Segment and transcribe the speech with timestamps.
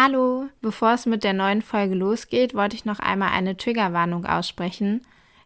[0.00, 5.04] Hallo, bevor es mit der neuen Folge losgeht, wollte ich noch einmal eine Triggerwarnung aussprechen.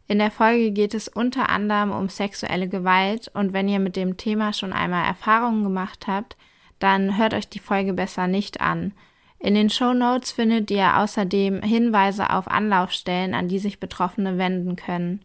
[0.08, 4.18] In der Folge geht es unter anderem um sexuelle Gewalt und wenn ihr mit dem
[4.18, 6.36] Thema schon einmal Erfahrungen gemacht habt,
[6.80, 8.92] dann hört euch die Folge besser nicht an.
[9.38, 14.76] In den Show Notes findet ihr außerdem Hinweise auf Anlaufstellen, an die sich Betroffene wenden
[14.76, 15.20] können.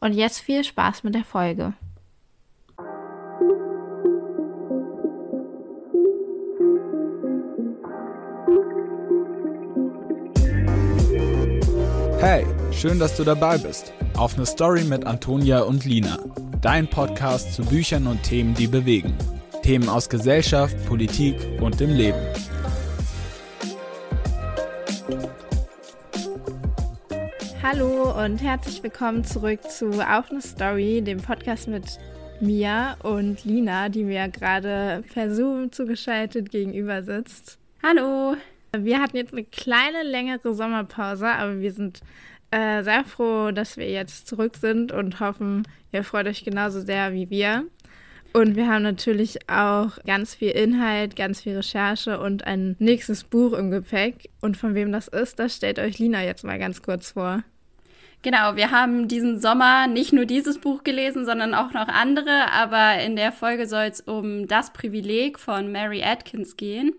[0.00, 1.74] Und jetzt viel Spaß mit der Folge.
[12.22, 13.94] Hey, schön, dass du dabei bist.
[14.14, 16.18] Auf eine Story mit Antonia und Lina.
[16.60, 19.16] Dein Podcast zu Büchern und Themen, die bewegen.
[19.62, 22.18] Themen aus Gesellschaft, Politik und dem Leben.
[27.62, 31.98] Hallo und herzlich willkommen zurück zu Auf eine Story, dem Podcast mit
[32.38, 37.56] mir und Lina, die mir gerade per Zoom zugeschaltet gegenüber sitzt.
[37.82, 38.36] Hallo!
[38.76, 42.00] Wir hatten jetzt eine kleine längere Sommerpause, aber wir sind
[42.50, 47.12] äh, sehr froh, dass wir jetzt zurück sind und hoffen, ihr freut euch genauso sehr
[47.12, 47.64] wie wir.
[48.32, 53.54] Und wir haben natürlich auch ganz viel Inhalt, ganz viel Recherche und ein nächstes Buch
[53.54, 54.30] im Gepäck.
[54.40, 57.42] Und von wem das ist, das stellt euch Lina jetzt mal ganz kurz vor.
[58.22, 63.02] Genau, wir haben diesen Sommer nicht nur dieses Buch gelesen, sondern auch noch andere, aber
[63.02, 66.92] in der Folge soll es um Das Privileg von Mary Atkins gehen.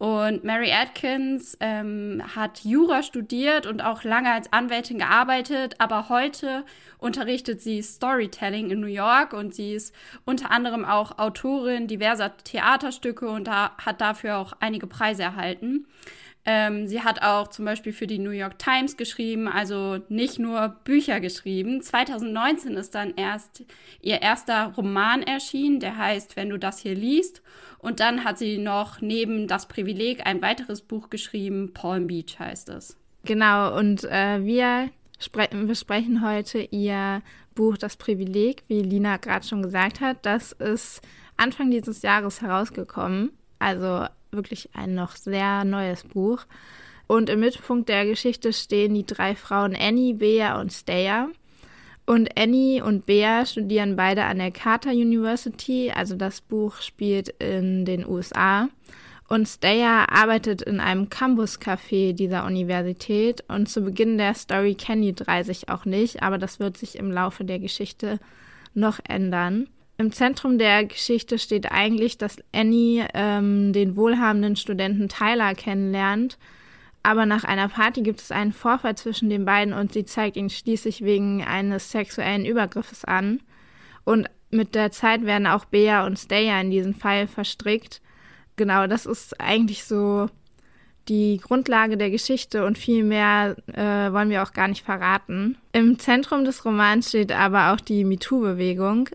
[0.00, 6.64] Und Mary Atkins ähm, hat Jura studiert und auch lange als Anwältin gearbeitet, aber heute
[6.96, 13.28] unterrichtet sie Storytelling in New York und sie ist unter anderem auch Autorin diverser Theaterstücke
[13.28, 15.84] und da, hat dafür auch einige Preise erhalten.
[16.46, 20.68] Ähm, sie hat auch zum Beispiel für die New York Times geschrieben, also nicht nur
[20.84, 21.82] Bücher geschrieben.
[21.82, 23.64] 2019 ist dann erst
[24.00, 27.42] ihr erster Roman erschienen, der heißt Wenn du das hier liest.
[27.78, 32.70] Und dann hat sie noch neben Das Privileg ein weiteres Buch geschrieben, Palm Beach heißt
[32.70, 32.96] es.
[33.24, 34.90] Genau, und äh, wir
[35.66, 37.22] besprechen heute ihr
[37.54, 40.24] Buch Das Privileg, wie Lina gerade schon gesagt hat.
[40.24, 41.02] Das ist
[41.36, 43.32] Anfang dieses Jahres herausgekommen.
[43.58, 46.46] Also wirklich ein noch sehr neues Buch.
[47.06, 51.28] Und im Mittelpunkt der Geschichte stehen die drei Frauen Annie, Bea und Steya.
[52.06, 57.84] Und Annie und Bea studieren beide an der Carter University, also das Buch spielt in
[57.84, 58.68] den USA.
[59.28, 63.44] Und Steya arbeitet in einem Campus-Café dieser Universität.
[63.46, 66.96] Und zu Beginn der Story kennen die drei sich auch nicht, aber das wird sich
[66.96, 68.18] im Laufe der Geschichte
[68.74, 69.68] noch ändern.
[70.00, 76.38] Im Zentrum der Geschichte steht eigentlich, dass Annie ähm, den wohlhabenden Studenten Tyler kennenlernt.
[77.02, 80.48] Aber nach einer Party gibt es einen Vorfall zwischen den beiden und sie zeigt ihn
[80.48, 83.40] schließlich wegen eines sexuellen Übergriffes an.
[84.04, 88.00] Und mit der Zeit werden auch Bea und Steya in diesen Fall verstrickt.
[88.56, 90.30] Genau, das ist eigentlich so
[91.10, 95.58] die Grundlage der Geschichte und viel mehr äh, wollen wir auch gar nicht verraten.
[95.72, 99.08] Im Zentrum des Romans steht aber auch die MeToo-Bewegung.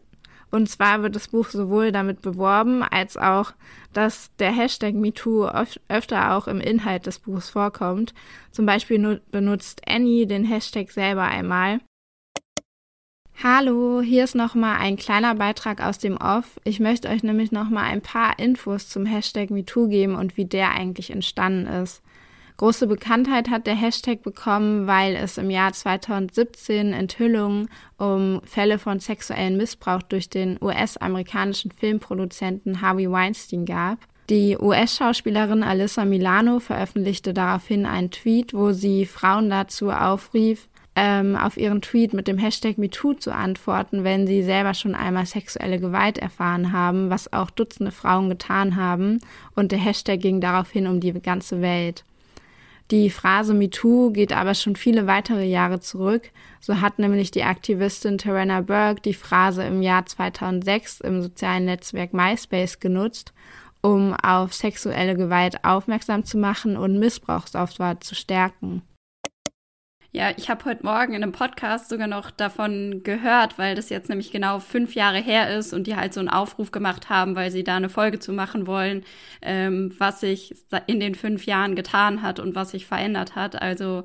[0.52, 3.54] Und zwar wird das Buch sowohl damit beworben, als auch,
[3.94, 5.50] dass der Hashtag MeToo
[5.88, 8.14] öfter auch im Inhalt des Buchs vorkommt.
[8.52, 11.80] Zum Beispiel benutzt Annie den Hashtag selber einmal.
[13.44, 16.60] Hallo, hier ist nochmal ein kleiner Beitrag aus dem Off.
[16.64, 20.72] Ich möchte euch nämlich nochmal ein paar Infos zum Hashtag MeToo geben und wie der
[20.72, 22.02] eigentlich entstanden ist.
[22.58, 29.02] Große Bekanntheit hat der Hashtag bekommen, weil es im Jahr 2017 Enthüllungen um Fälle von
[29.02, 34.00] sexuellen Missbrauch durch den US-amerikanischen Filmproduzenten Harvey Weinstein gab.
[34.30, 41.58] Die US-Schauspielerin Alyssa Milano veröffentlichte daraufhin einen Tweet, wo sie Frauen dazu aufrief, ähm, auf
[41.58, 46.18] ihren Tweet mit dem Hashtag MeToo zu antworten, wenn sie selber schon einmal sexuelle Gewalt
[46.18, 49.20] erfahren haben, was auch Dutzende Frauen getan haben.
[49.56, 52.06] Und der Hashtag ging daraufhin um die ganze Welt.
[52.92, 56.30] Die Phrase MeToo geht aber schon viele weitere Jahre zurück.
[56.60, 62.14] So hat nämlich die Aktivistin Tarana Burke die Phrase im Jahr 2006 im sozialen Netzwerk
[62.14, 63.34] MySpace genutzt,
[63.82, 68.84] um auf sexuelle Gewalt aufmerksam zu machen und Missbrauchsopfer zu stärken.
[70.16, 74.08] Ja, ich habe heute Morgen in einem Podcast sogar noch davon gehört, weil das jetzt
[74.08, 77.52] nämlich genau fünf Jahre her ist und die halt so einen Aufruf gemacht haben, weil
[77.52, 79.04] sie da eine Folge zu machen wollen,
[79.42, 80.56] ähm, was sich
[80.88, 83.62] in den fünf Jahren getan hat und was sich verändert hat.
[83.62, 84.04] Also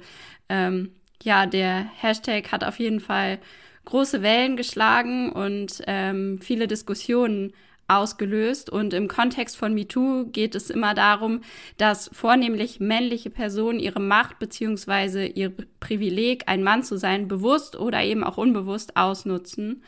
[0.48, 3.38] ähm, ja, der Hashtag hat auf jeden Fall
[3.84, 7.52] große Wellen geschlagen und ähm, viele Diskussionen
[7.90, 8.70] ausgelöst.
[8.70, 11.40] Und im Kontext von MeToo geht es immer darum,
[11.76, 18.02] dass vornehmlich männliche Personen ihre Macht beziehungsweise ihr Privileg, ein Mann zu sein, bewusst oder
[18.02, 19.82] eben auch unbewusst ausnutzen.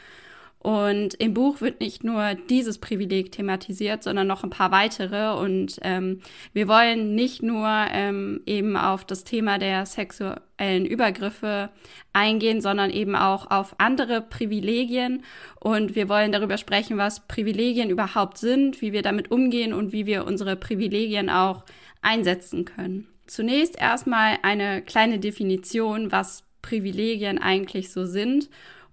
[0.62, 5.32] Und im Buch wird nicht nur dieses Privileg thematisiert, sondern noch ein paar weitere.
[5.32, 6.20] Und ähm,
[6.52, 11.70] wir wollen nicht nur ähm, eben auf das Thema der sexuellen Übergriffe
[12.12, 15.24] eingehen, sondern eben auch auf andere Privilegien.
[15.58, 20.06] Und wir wollen darüber sprechen, was Privilegien überhaupt sind, wie wir damit umgehen und wie
[20.06, 21.64] wir unsere Privilegien auch
[22.02, 23.08] einsetzen können.
[23.26, 28.48] Zunächst erstmal eine kleine Definition, was Privilegien eigentlich so sind.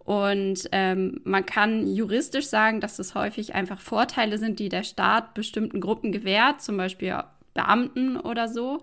[0.10, 5.36] Und ähm, man kann juristisch sagen, dass es häufig einfach Vorteile sind, die der Staat
[5.36, 7.24] bestimmten Gruppen gewährt, zum Beispiel
[7.54, 8.82] Beamten oder so.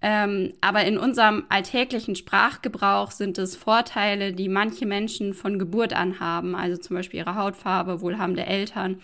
[0.00, 6.20] Ähm, aber in unserem alltäglichen Sprachgebrauch sind es Vorteile, die manche Menschen von Geburt an
[6.20, 9.00] haben, also zum Beispiel ihre Hautfarbe, wohlhabende Eltern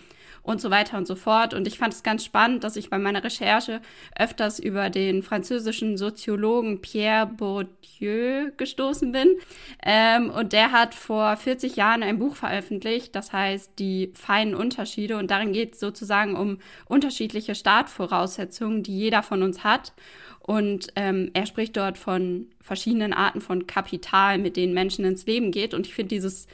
[0.47, 1.53] und so weiter und so fort.
[1.53, 3.81] Und ich fand es ganz spannend, dass ich bei meiner Recherche
[4.17, 9.35] öfters über den französischen Soziologen Pierre Bourdieu gestoßen bin.
[9.83, 15.17] Ähm, und der hat vor 40 Jahren ein Buch veröffentlicht, das heißt Die feinen Unterschiede.
[15.17, 19.91] Und darin geht es sozusagen um unterschiedliche Startvoraussetzungen, die jeder von uns hat.
[20.39, 25.51] Und ähm, er spricht dort von verschiedenen Arten von Kapital, mit denen Menschen ins Leben
[25.51, 25.73] geht.
[25.73, 26.47] Und ich finde dieses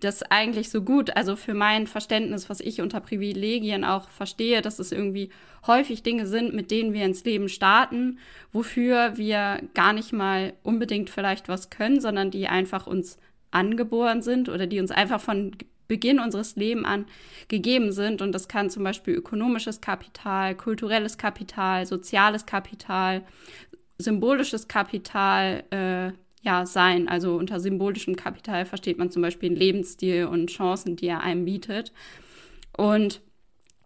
[0.00, 1.16] das eigentlich so gut.
[1.16, 5.30] Also für mein Verständnis, was ich unter Privilegien auch verstehe, dass es irgendwie
[5.66, 8.18] häufig Dinge sind, mit denen wir ins Leben starten,
[8.52, 13.18] wofür wir gar nicht mal unbedingt vielleicht was können, sondern die einfach uns
[13.50, 15.56] angeboren sind oder die uns einfach von
[15.88, 17.06] Beginn unseres Lebens an
[17.48, 18.20] gegeben sind.
[18.22, 23.22] Und das kann zum Beispiel ökonomisches Kapital, kulturelles Kapital, soziales Kapital,
[23.98, 26.12] symbolisches Kapital, äh,
[26.46, 27.08] ja, sein.
[27.08, 31.44] Also unter symbolischem Kapital versteht man zum Beispiel den Lebensstil und Chancen, die er einem
[31.44, 31.92] bietet.
[32.76, 33.20] Und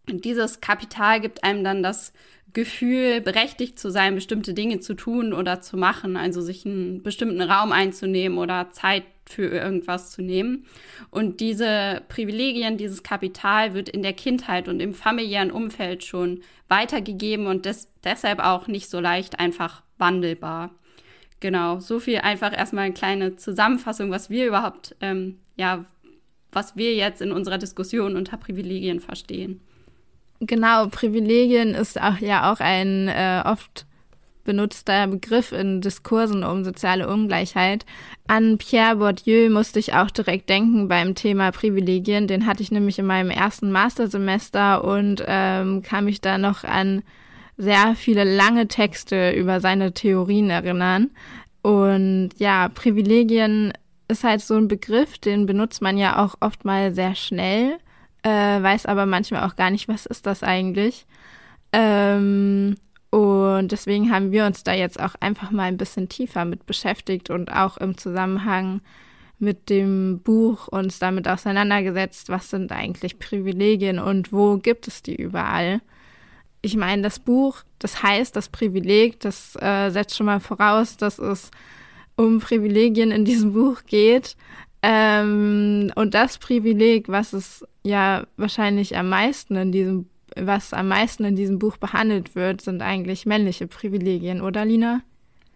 [0.08, 2.12] dieses Kapital gibt einem dann das
[2.52, 7.40] Gefühl, berechtigt zu sein, bestimmte Dinge zu tun oder zu machen, also sich einen bestimmten
[7.40, 10.66] Raum einzunehmen oder Zeit für irgendwas zu nehmen.
[11.10, 17.46] Und diese Privilegien, dieses Kapital wird in der Kindheit und im familiären Umfeld schon weitergegeben
[17.46, 20.74] und des deshalb auch nicht so leicht einfach wandelbar.
[21.40, 25.84] Genau, so viel einfach erstmal eine kleine Zusammenfassung, was wir überhaupt, ähm, ja,
[26.52, 29.60] was wir jetzt in unserer Diskussion unter Privilegien verstehen.
[30.40, 33.87] Genau, Privilegien ist auch ja auch ein äh, oft
[34.44, 37.84] benutzter Begriff in Diskursen um soziale Ungleichheit.
[38.26, 42.26] An Pierre Bourdieu musste ich auch direkt denken beim Thema Privilegien.
[42.26, 47.02] Den hatte ich nämlich in meinem ersten Mastersemester und ähm, kam mich da noch an
[47.60, 51.10] sehr viele lange Texte über seine Theorien erinnern.
[51.62, 53.72] Und ja, Privilegien
[54.08, 57.76] ist halt so ein Begriff, den benutzt man ja auch oft mal sehr schnell,
[58.22, 61.06] äh, weiß aber manchmal auch gar nicht, was ist das eigentlich.
[61.72, 62.76] Ähm,
[63.10, 67.28] und deswegen haben wir uns da jetzt auch einfach mal ein bisschen tiefer mit beschäftigt
[67.28, 68.80] und auch im Zusammenhang
[69.38, 75.16] mit dem Buch uns damit auseinandergesetzt, was sind eigentlich Privilegien und wo gibt es die
[75.16, 75.80] überall
[76.62, 81.18] ich meine, das Buch, das heißt, das Privileg, das äh, setzt schon mal voraus, dass
[81.18, 81.50] es
[82.16, 84.36] um Privilegien in diesem Buch geht.
[84.82, 91.24] Ähm, und das Privileg, was es ja wahrscheinlich am meisten in diesem, was am meisten
[91.24, 95.02] in diesem Buch behandelt wird, sind eigentlich männliche Privilegien, oder Lina?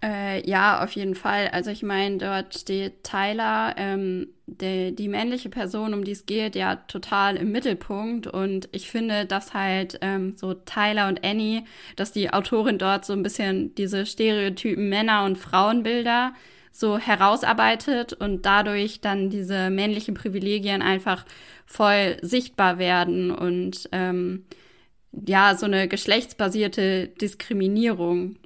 [0.05, 1.49] Äh, ja, auf jeden Fall.
[1.49, 6.55] Also ich meine, dort steht Tyler, ähm, der, die männliche Person, um die es geht,
[6.57, 8.27] ja total im Mittelpunkt.
[8.27, 11.65] Und ich finde, dass halt ähm, so Tyler und Annie,
[11.97, 16.35] dass die Autorin dort so ein bisschen diese Stereotypen Männer- und Frauenbilder
[16.71, 21.25] so herausarbeitet und dadurch dann diese männlichen Privilegien einfach
[21.65, 24.45] voll sichtbar werden und ähm,
[25.13, 28.37] ja, so eine geschlechtsbasierte Diskriminierung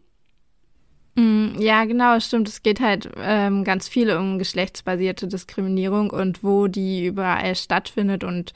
[1.59, 2.49] ja, genau, stimmt.
[2.49, 8.53] Es geht halt ähm, ganz viel um geschlechtsbasierte Diskriminierung und wo die überall stattfindet und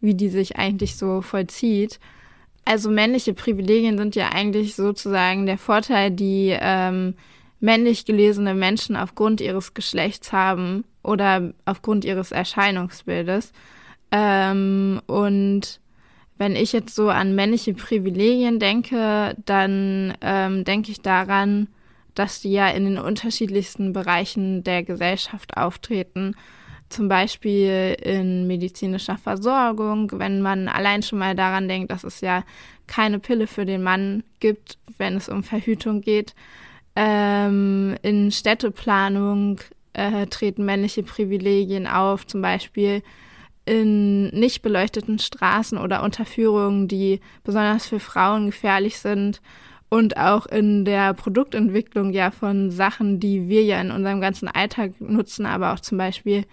[0.00, 1.98] wie die sich eigentlich so vollzieht.
[2.64, 7.14] Also männliche Privilegien sind ja eigentlich sozusagen der Vorteil, die ähm,
[7.60, 13.52] männlich gelesene Menschen aufgrund ihres Geschlechts haben oder aufgrund ihres Erscheinungsbildes.
[14.10, 15.80] Ähm, und
[16.38, 21.68] wenn ich jetzt so an männliche Privilegien denke, dann ähm, denke ich daran,
[22.16, 26.34] dass die ja in den unterschiedlichsten Bereichen der Gesellschaft auftreten.
[26.88, 32.44] Zum Beispiel in medizinischer Versorgung, wenn man allein schon mal daran denkt, dass es ja
[32.86, 36.34] keine Pille für den Mann gibt, wenn es um Verhütung geht.
[36.94, 39.60] Ähm, in Städteplanung
[39.92, 43.02] äh, treten männliche Privilegien auf, zum Beispiel
[43.66, 49.42] in nicht beleuchteten Straßen oder Unterführungen, die besonders für Frauen gefährlich sind
[49.88, 55.00] und auch in der Produktentwicklung ja von Sachen, die wir ja in unserem ganzen Alltag
[55.00, 56.44] nutzen, aber auch zum Beispiel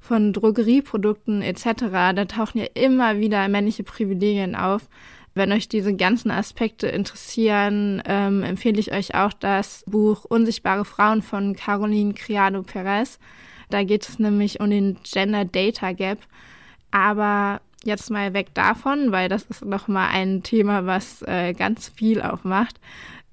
[0.00, 4.88] von Drogerieprodukten etc., da tauchen ja immer wieder männliche Privilegien auf.
[5.34, 11.22] Wenn euch diese ganzen Aspekte interessieren, ähm, empfehle ich euch auch das Buch Unsichtbare Frauen
[11.22, 13.18] von Caroline Criado Perez.
[13.70, 16.18] Da geht es nämlich um den Gender Data Gap.
[16.90, 22.22] Aber jetzt mal weg davon, weil das ist nochmal ein Thema, was äh, ganz viel
[22.22, 22.80] aufmacht,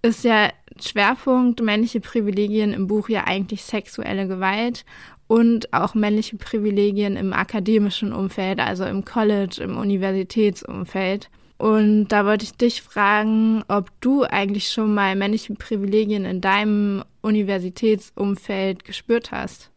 [0.02, 0.50] ist ja
[0.82, 4.86] Schwerpunkt männliche Privilegien im Buch ja eigentlich sexuelle Gewalt
[5.28, 11.30] und auch männliche Privilegien im akademischen Umfeld, also im College, im Universitätsumfeld.
[11.58, 17.04] Und da wollte ich dich fragen, ob du eigentlich schon mal männliche Privilegien in deinem
[17.22, 19.70] Universitätsumfeld gespürt hast.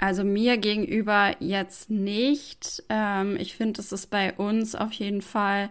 [0.00, 2.82] Also mir gegenüber jetzt nicht.
[2.88, 5.68] Ähm, ich finde, es ist bei uns auf jeden Fall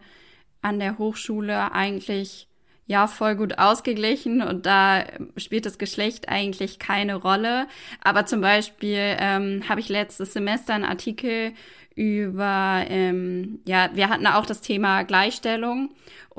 [0.62, 2.48] an der Hochschule eigentlich
[2.86, 5.04] ja voll gut ausgeglichen und da
[5.36, 7.68] spielt das Geschlecht eigentlich keine Rolle.
[8.04, 11.54] Aber zum Beispiel ähm, habe ich letztes Semester einen Artikel
[11.96, 15.90] über, ähm, ja, wir hatten auch das Thema Gleichstellung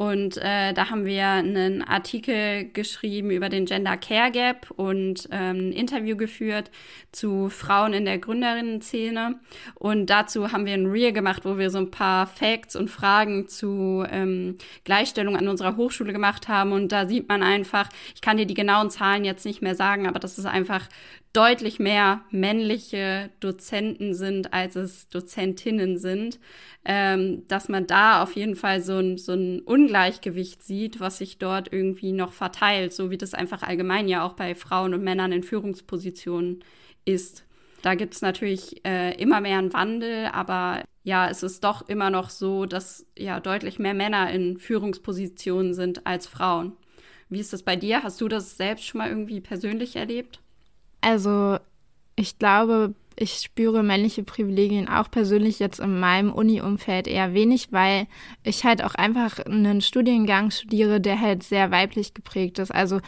[0.00, 5.58] und äh, da haben wir einen Artikel geschrieben über den Gender Care Gap und ähm,
[5.58, 6.70] ein Interview geführt
[7.12, 9.38] zu Frauen in der Gründerinnen-Szene.
[9.74, 13.46] Und dazu haben wir ein Reel gemacht, wo wir so ein paar Facts und Fragen
[13.46, 16.72] zu ähm, Gleichstellung an unserer Hochschule gemacht haben.
[16.72, 20.06] Und da sieht man einfach, ich kann dir die genauen Zahlen jetzt nicht mehr sagen,
[20.08, 20.88] aber das ist einfach
[21.34, 26.40] deutlich mehr männliche Dozenten sind, als es Dozentinnen sind,
[26.84, 31.38] ähm, dass man da auf jeden Fall so ein, so ein Ungleichgewicht sieht, was sich
[31.38, 35.32] dort irgendwie noch verteilt, so wie das einfach allgemein ja auch bei Frauen und Männern
[35.32, 36.64] in Führungspositionen
[37.04, 37.44] ist.
[37.82, 42.10] Da gibt es natürlich äh, immer mehr einen Wandel, aber ja, es ist doch immer
[42.10, 46.72] noch so, dass ja deutlich mehr Männer in Führungspositionen sind als Frauen.
[47.28, 48.02] Wie ist das bei dir?
[48.02, 50.40] Hast du das selbst schon mal irgendwie persönlich erlebt?
[51.00, 51.58] Also
[52.16, 58.06] ich glaube, ich spüre männliche Privilegien auch persönlich jetzt in meinem Uni-Umfeld eher wenig, weil
[58.42, 62.70] ich halt auch einfach einen Studiengang studiere, der halt sehr weiblich geprägt ist.
[62.70, 63.00] Also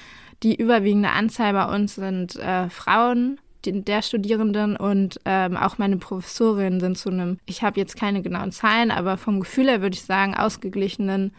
[0.43, 5.97] die überwiegende Anzahl bei uns sind äh, Frauen, die, der Studierenden und ähm, auch meine
[5.97, 9.95] Professorinnen sind zu einem, ich habe jetzt keine genauen Zahlen, aber vom Gefühl her würde
[9.95, 11.33] ich sagen, ausgeglichenen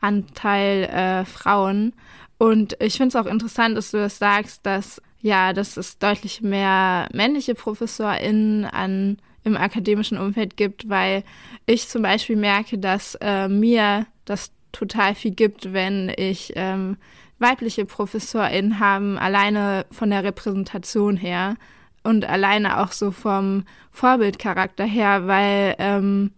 [0.00, 1.94] Anteil äh, Frauen.
[2.38, 6.42] Und ich finde es auch interessant, dass du das sagst, dass ja, dass es deutlich
[6.42, 11.22] mehr männliche ProfessorInnen an, im akademischen Umfeld gibt, weil
[11.64, 16.96] ich zum Beispiel merke, dass äh, mir das total viel gibt, wenn ich ähm,
[17.38, 21.56] weibliche ProfessorInnen haben, alleine von der Repräsentation her
[22.02, 26.32] und alleine auch so vom Vorbildcharakter her, weil ähm,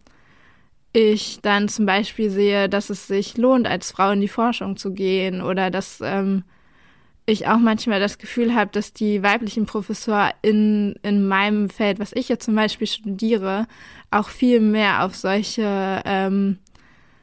[0.93, 4.93] ich dann zum Beispiel sehe, dass es sich lohnt, als Frau in die Forschung zu
[4.93, 6.45] gehen oder dass ähm,
[7.27, 12.13] ich auch manchmal das Gefühl habe, dass die weiblichen Professoren in, in meinem Feld, was
[12.15, 13.67] ich jetzt zum Beispiel studiere,
[14.11, 16.59] auch viel mehr auf solche ähm,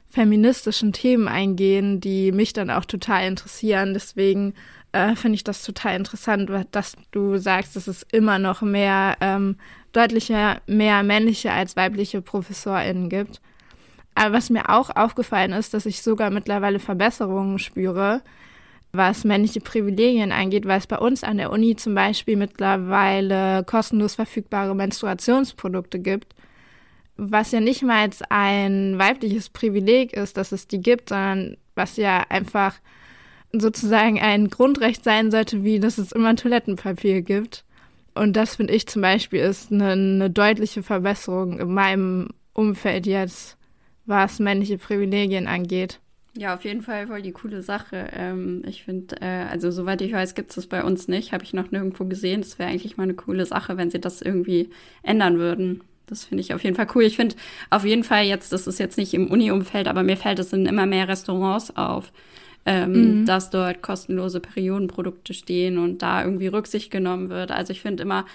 [0.10, 3.94] feministischen Themen eingehen, die mich dann auch total interessieren.
[3.94, 4.56] Deswegen
[4.92, 9.58] äh, finde ich das total interessant, dass du sagst, dass es immer noch mehr, ähm,
[9.94, 13.40] deutlicher mehr männliche als weibliche ProfessorInnen gibt.
[14.16, 18.22] Aber was mir auch aufgefallen ist, dass ich sogar mittlerweile Verbesserungen spüre,
[18.94, 24.16] was männliche Privilegien angeht, weil es bei uns an der Uni zum Beispiel mittlerweile kostenlos
[24.16, 26.36] verfügbare Menstruationsprodukte gibt,
[27.16, 32.26] was ja nicht mal ein weibliches Privileg ist, dass es die gibt, sondern was ja
[32.30, 32.76] einfach
[33.54, 37.64] sozusagen ein Grundrecht sein sollte, wie dass es immer Toilettenpapier gibt.
[38.14, 43.58] Und das finde ich zum Beispiel ist eine, eine deutliche Verbesserung in meinem Umfeld jetzt,
[44.06, 46.00] was männliche Privilegien angeht.
[46.38, 48.08] Ja, auf jeden Fall voll die coole Sache.
[48.14, 51.34] Ähm, ich finde, äh, also soweit ich weiß, gibt es das bei uns nicht.
[51.34, 52.42] Habe ich noch nirgendwo gesehen.
[52.42, 54.70] Das wäre eigentlich mal eine coole Sache, wenn sie das irgendwie
[55.04, 55.84] ändern würden.
[56.08, 57.04] Das finde ich auf jeden Fall cool.
[57.04, 57.36] Ich finde
[57.70, 60.66] auf jeden Fall jetzt, das ist jetzt nicht im Uni-Umfeld, aber mir fällt es in
[60.66, 62.12] immer mehr Restaurants auf,
[62.66, 63.26] ähm, mhm.
[63.26, 67.52] dass dort kostenlose Periodenprodukte stehen und da irgendwie Rücksicht genommen wird.
[67.52, 68.26] Also ich finde immer,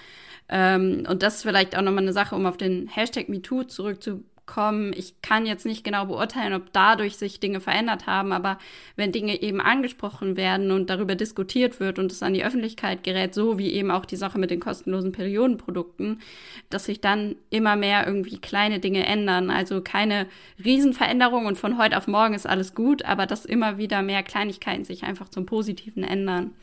[0.49, 4.25] ähm, und das ist vielleicht auch nochmal eine Sache, um auf den Hashtag MeToo zurückzukommen
[4.47, 4.93] kommen.
[4.93, 8.57] Ich kann jetzt nicht genau beurteilen, ob dadurch sich Dinge verändert haben, aber
[8.95, 13.35] wenn Dinge eben angesprochen werden und darüber diskutiert wird und es an die Öffentlichkeit gerät,
[13.35, 16.21] so wie eben auch die Sache mit den kostenlosen Periodenprodukten,
[16.69, 19.51] dass sich dann immer mehr irgendwie kleine Dinge ändern.
[19.51, 20.25] Also keine
[20.63, 24.85] Riesenveränderung und von heute auf morgen ist alles gut, aber dass immer wieder mehr Kleinigkeiten
[24.85, 26.55] sich einfach zum Positiven ändern.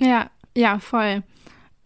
[0.00, 1.22] Ja, ja, voll.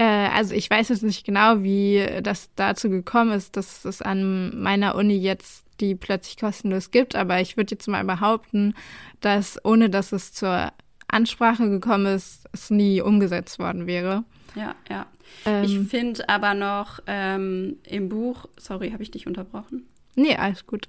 [0.02, 4.60] Äh, also ich weiß jetzt nicht genau, wie das dazu gekommen ist, dass es an
[4.60, 8.74] meiner Uni jetzt die plötzlich kostenlos gibt, aber ich würde jetzt mal behaupten,
[9.20, 10.72] dass ohne dass es zur
[11.06, 14.24] Ansprache gekommen ist, es nie umgesetzt worden wäre.
[14.56, 15.06] Ja, ja.
[15.46, 19.86] Ähm, ich finde aber noch ähm, im Buch, sorry, habe ich dich unterbrochen?
[20.16, 20.88] Nee, alles gut.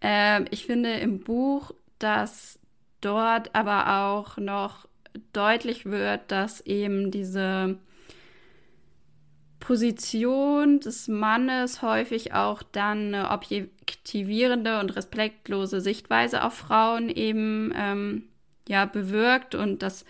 [0.00, 2.58] Ähm, ich finde im Buch, dass
[3.02, 4.88] dort aber auch noch
[5.34, 7.78] deutlich wird, dass eben diese
[9.64, 18.24] Position des Mannes häufig auch dann eine objektivierende und respektlose Sichtweise auf Frauen eben ähm,
[18.68, 20.04] ja bewirkt und dass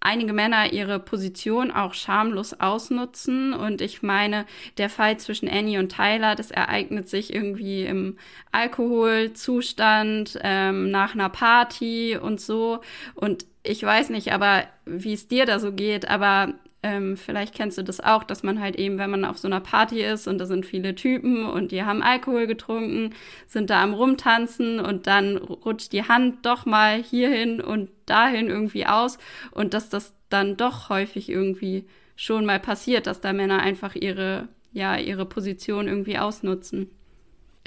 [0.00, 3.52] einige Männer ihre Position auch schamlos ausnutzen.
[3.52, 4.46] Und ich meine,
[4.78, 8.16] der Fall zwischen Annie und Tyler, das ereignet sich irgendwie im
[8.50, 12.80] Alkoholzustand, ähm, nach einer Party und so.
[13.14, 16.54] Und ich weiß nicht, aber wie es dir da so geht, aber
[16.86, 19.58] ähm, vielleicht kennst du das auch, dass man halt eben, wenn man auf so einer
[19.58, 23.12] Party ist und da sind viele Typen und die haben Alkohol getrunken,
[23.48, 28.86] sind da am Rumtanzen und dann rutscht die Hand doch mal hierhin und dahin irgendwie
[28.86, 29.18] aus
[29.50, 34.46] und dass das dann doch häufig irgendwie schon mal passiert, dass da Männer einfach ihre,
[34.72, 36.88] ja, ihre Position irgendwie ausnutzen.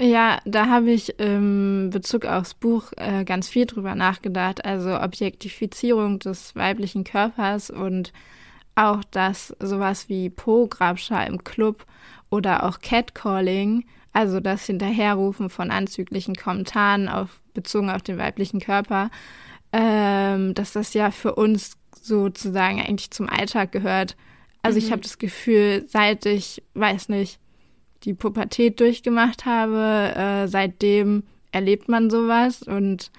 [0.00, 4.64] Ja, da habe ich im Bezug aufs Buch äh, ganz viel drüber nachgedacht.
[4.64, 8.14] Also Objektifizierung des weiblichen Körpers und
[8.80, 11.86] auch, dass sowas wie Po-Grabscher im Club
[12.30, 19.10] oder auch Catcalling, also das Hinterherrufen von anzüglichen Kommentaren auf, bezogen auf den weiblichen Körper,
[19.72, 24.16] ähm, dass das ja für uns sozusagen eigentlich zum Alltag gehört.
[24.62, 24.86] Also mhm.
[24.86, 27.38] ich habe das Gefühl, seit ich, weiß nicht,
[28.04, 33.10] die Pubertät durchgemacht habe, äh, seitdem erlebt man sowas und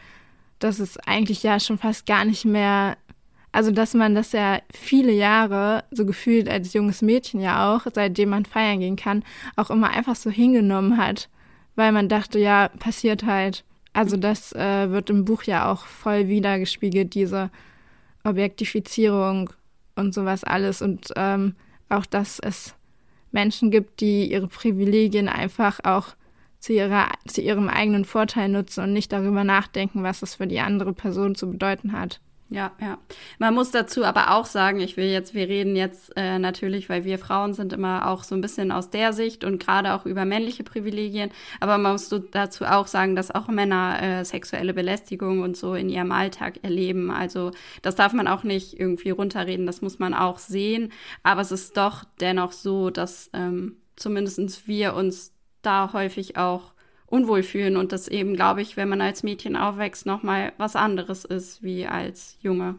[0.59, 2.97] das ist eigentlich ja schon fast gar nicht mehr
[3.51, 8.29] also, dass man das ja viele Jahre, so gefühlt als junges Mädchen ja auch, seitdem
[8.29, 9.23] man feiern gehen kann,
[9.57, 11.29] auch immer einfach so hingenommen hat,
[11.75, 13.65] weil man dachte, ja, passiert halt.
[13.93, 17.49] Also, das äh, wird im Buch ja auch voll wiedergespiegelt, diese
[18.23, 19.49] Objektifizierung
[19.95, 20.81] und sowas alles.
[20.81, 21.55] Und ähm,
[21.89, 22.75] auch, dass es
[23.31, 26.15] Menschen gibt, die ihre Privilegien einfach auch
[26.59, 30.59] zu, ihrer, zu ihrem eigenen Vorteil nutzen und nicht darüber nachdenken, was es für die
[30.61, 32.21] andere Person zu bedeuten hat.
[32.53, 32.97] Ja, ja.
[33.39, 37.05] Man muss dazu aber auch sagen, ich will jetzt, wir reden jetzt äh, natürlich, weil
[37.05, 40.25] wir Frauen sind immer auch so ein bisschen aus der Sicht und gerade auch über
[40.25, 45.55] männliche Privilegien, aber man muss dazu auch sagen, dass auch Männer äh, sexuelle Belästigung und
[45.55, 47.09] so in ihrem Alltag erleben.
[47.09, 47.51] Also
[47.83, 50.91] das darf man auch nicht irgendwie runterreden, das muss man auch sehen.
[51.23, 56.73] Aber es ist doch dennoch so, dass ähm, zumindest wir uns da häufig auch
[57.11, 61.25] unwohl fühlen und das eben, glaube ich, wenn man als Mädchen aufwächst, nochmal was anderes
[61.25, 62.75] ist wie als Junge.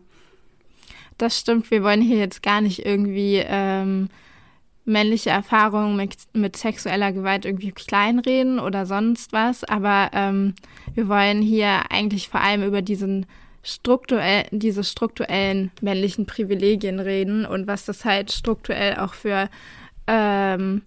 [1.19, 4.09] Das stimmt, wir wollen hier jetzt gar nicht irgendwie ähm,
[4.85, 10.55] männliche Erfahrungen mit, mit, sexueller Gewalt irgendwie kleinreden oder sonst was, aber ähm,
[10.95, 13.27] wir wollen hier eigentlich vor allem über diesen
[13.63, 19.49] strukturell, diese strukturellen männlichen Privilegien reden und was das halt strukturell auch für
[20.09, 20.83] ähm,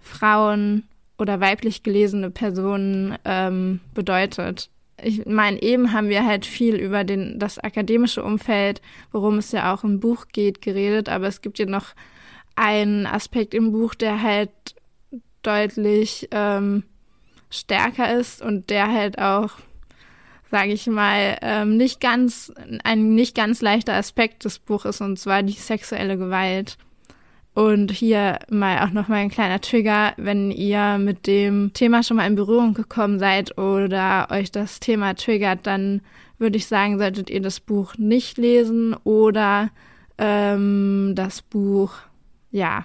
[0.00, 0.84] Frauen
[1.18, 4.70] oder weiblich gelesene Personen ähm, bedeutet.
[5.02, 8.80] Ich meine, eben haben wir halt viel über den, das akademische Umfeld,
[9.12, 11.94] worum es ja auch im Buch geht, geredet, aber es gibt ja noch
[12.56, 14.50] einen Aspekt im Buch, der halt
[15.42, 16.82] deutlich ähm,
[17.50, 19.50] stärker ist und der halt auch,
[20.50, 22.52] sage ich mal, ähm, nicht ganz
[22.82, 26.76] ein nicht ganz leichter Aspekt des Buches und zwar die sexuelle Gewalt.
[27.58, 32.18] Und hier mal auch noch mal ein kleiner Trigger, wenn ihr mit dem Thema schon
[32.18, 36.00] mal in Berührung gekommen seid oder euch das Thema triggert, dann
[36.38, 39.70] würde ich sagen, solltet ihr das Buch nicht lesen oder
[40.18, 41.94] ähm, das Buch,
[42.52, 42.84] ja,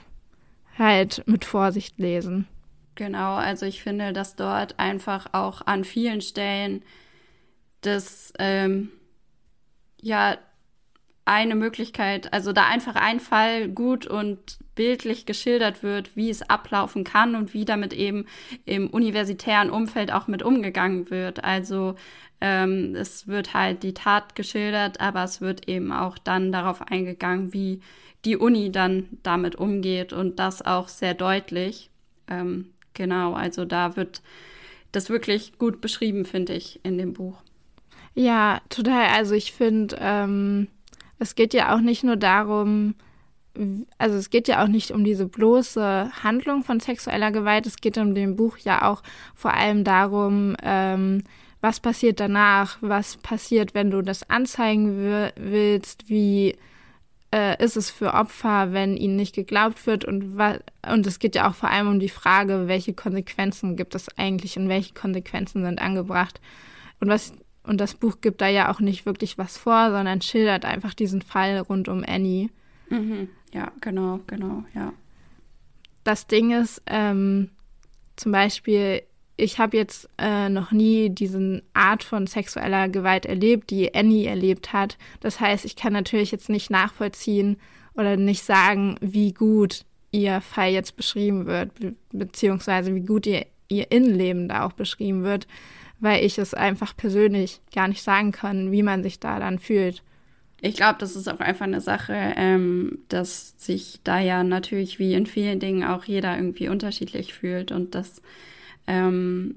[0.79, 2.47] halt mit Vorsicht lesen.
[2.95, 6.81] Genau, also ich finde, dass dort einfach auch an vielen Stellen
[7.81, 8.89] das, ähm,
[10.01, 10.36] ja,
[11.25, 17.03] eine Möglichkeit, also da einfach ein Fall gut und bildlich geschildert wird, wie es ablaufen
[17.03, 18.25] kann und wie damit eben
[18.65, 21.43] im universitären Umfeld auch mit umgegangen wird.
[21.43, 21.95] Also
[22.41, 27.53] ähm, es wird halt die Tat geschildert, aber es wird eben auch dann darauf eingegangen,
[27.53, 27.81] wie
[28.25, 31.89] die Uni dann damit umgeht und das auch sehr deutlich.
[32.27, 34.21] Ähm, genau, also da wird
[34.91, 37.38] das wirklich gut beschrieben, finde ich, in dem Buch.
[38.15, 39.07] Ja, total.
[39.07, 40.67] Also ich finde, ähm
[41.23, 42.95] es geht ja auch nicht nur darum,
[43.98, 47.98] also es geht ja auch nicht um diese bloße Handlung von sexueller Gewalt, es geht
[47.98, 49.04] in dem Buch ja auch
[49.36, 51.24] vor allem darum, ähm,
[51.62, 56.58] was passiert danach, was passiert, wenn du das anzeigen willst, wie
[57.34, 60.38] äh, ist es für Opfer, wenn ihnen nicht geglaubt wird und,
[60.92, 64.58] und es geht ja auch vor allem um die Frage, welche Konsequenzen gibt es eigentlich
[64.58, 66.42] und welche Konsequenzen sind angebracht.
[67.00, 67.34] Und was
[67.66, 71.22] und das Buch gibt da ja auch nicht wirklich was vor, sondern schildert einfach diesen
[71.22, 72.50] Fall rund um Annie.
[72.89, 73.30] Mhm.
[73.54, 74.94] Ja, genau, genau, ja.
[76.04, 77.50] Das Ding ist, ähm,
[78.16, 79.04] zum Beispiel,
[79.38, 84.74] ich habe jetzt äh, noch nie diesen Art von sexueller Gewalt erlebt, die Annie erlebt
[84.74, 84.98] hat.
[85.22, 87.58] Das heißt, ich kann natürlich jetzt nicht nachvollziehen
[87.96, 93.46] oder nicht sagen, wie gut ihr Fall jetzt beschrieben wird, be beziehungsweise wie gut ihr,
[93.68, 95.48] ihr Innenleben da auch beschrieben wird,
[96.00, 100.04] weil ich es einfach persönlich gar nicht sagen kann, wie man sich da dann fühlt.
[100.65, 105.13] Ich glaube, das ist auch einfach eine Sache, ähm, dass sich da ja natürlich wie
[105.13, 108.21] in vielen Dingen auch jeder irgendwie unterschiedlich fühlt und dass
[108.88, 109.56] ähm,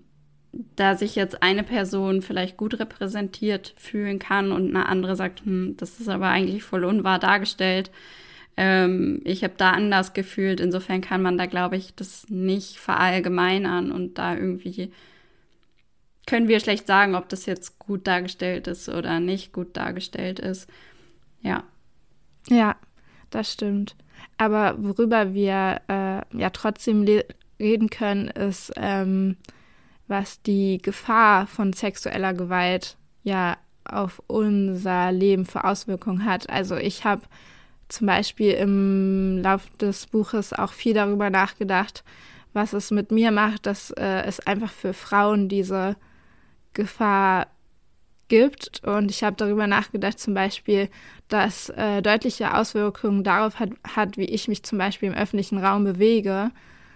[0.75, 5.77] da sich jetzt eine Person vielleicht gut repräsentiert fühlen kann und eine andere sagt, hm,
[5.77, 7.93] das ist aber eigentlich voll unwahr dargestellt.
[8.57, 10.59] Ähm, ich habe da anders gefühlt.
[10.59, 14.91] Insofern kann man da, glaube ich, das nicht verallgemeinern und da irgendwie
[16.27, 20.69] können wir schlecht sagen, ob das jetzt gut dargestellt ist oder nicht gut dargestellt ist.
[21.47, 21.65] Ja.
[22.49, 22.77] Ja,
[23.31, 23.97] das stimmt.
[24.39, 27.07] Aber worüber wir äh, ja trotzdem
[27.59, 29.37] reden können, ist, ähm,
[30.09, 36.49] was die Gefahr von sexueller Gewalt ja auf unser Leben für Auswirkungen hat.
[36.51, 37.23] Also ich habe
[37.89, 42.05] zum Beispiel im Laufe des Buches auch viel darüber nachgedacht,
[42.53, 45.97] was es mit mir macht, dass äh, es einfach für Frauen diese
[46.73, 47.47] Gefahr
[48.29, 48.83] gibt.
[48.85, 50.89] Und ich habe darüber nachgedacht, zum Beispiel,
[51.29, 55.85] dass äh, deutliche Auswirkungen darauf hat, hat, wie ich mich zum Beispiel im öffentlichen Raum
[55.85, 56.51] bewege.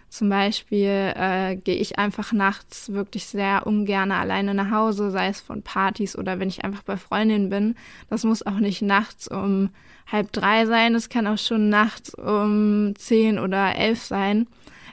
[0.08, 5.40] Zum Beispiel äh, gehe ich einfach nachts wirklich sehr ungern alleine nach Hause, sei es
[5.40, 7.76] von Partys oder wenn ich einfach bei Freundinnen bin.
[8.08, 9.70] Das muss auch nicht nachts um
[10.10, 14.48] halb drei sein, es kann auch schon nachts um zehn oder elf sein.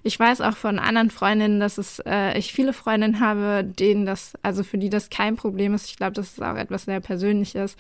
[0.08, 4.36] Ich weiß auch von anderen Freundinnen, dass es, äh, ich viele Freundinnen habe, denen das,
[4.42, 5.90] also für die das kein Problem ist.
[5.90, 7.76] Ich glaube, das ist auch etwas sehr Persönliches.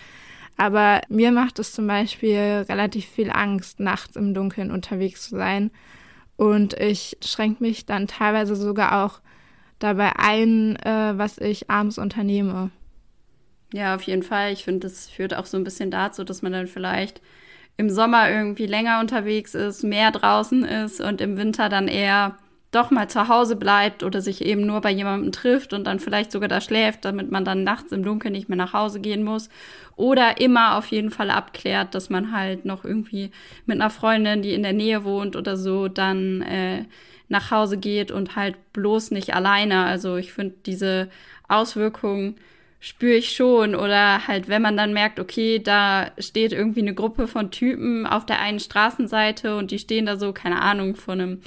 [0.58, 5.72] Aber mir macht es zum Beispiel relativ viel Angst, nachts im Dunkeln unterwegs zu sein.
[6.36, 9.22] Und ich schränke mich dann teilweise sogar auch
[9.80, 12.72] dabei ein, äh, was ich abends unternehme.
[13.72, 14.52] Ja, auf jeden Fall.
[14.52, 17.22] Ich finde, das führt auch so ein bisschen dazu, dass man dann vielleicht
[17.78, 22.38] im Sommer irgendwie länger unterwegs ist, mehr draußen ist und im Winter dann eher
[22.72, 26.32] doch mal zu Hause bleibt oder sich eben nur bei jemandem trifft und dann vielleicht
[26.32, 29.50] sogar da schläft, damit man dann nachts im Dunkeln nicht mehr nach Hause gehen muss.
[29.96, 33.32] Oder immer auf jeden Fall abklärt, dass man halt noch irgendwie
[33.66, 36.86] mit einer Freundin, die in der Nähe wohnt oder so, dann äh,
[37.30, 39.86] nach Hause geht und halt bloß nicht alleine.
[39.86, 41.10] Also ich finde diese
[41.48, 42.36] Auswirkungen
[42.88, 43.76] spüre ich schon.
[43.76, 48.26] Oder halt, wenn man dann merkt, okay, da steht irgendwie eine Gruppe von Typen auf
[48.26, 51.42] der einen Straßenseite und die stehen da so, keine Ahnung, von einem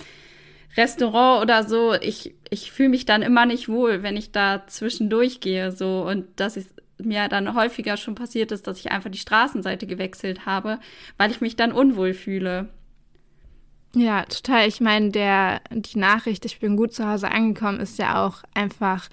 [0.77, 1.95] Restaurant oder so.
[1.95, 6.07] Ich, ich fühle mich dann immer nicht wohl, wenn ich da zwischendurch gehe, so.
[6.07, 6.67] Und dass es
[6.99, 10.79] mir dann häufiger schon passiert ist, dass ich einfach die Straßenseite gewechselt habe,
[11.17, 12.69] weil ich mich dann unwohl fühle.
[13.95, 14.69] Ja, total.
[14.69, 19.09] Ich meine, der, die Nachricht, ich bin gut zu Hause angekommen, ist ja auch einfach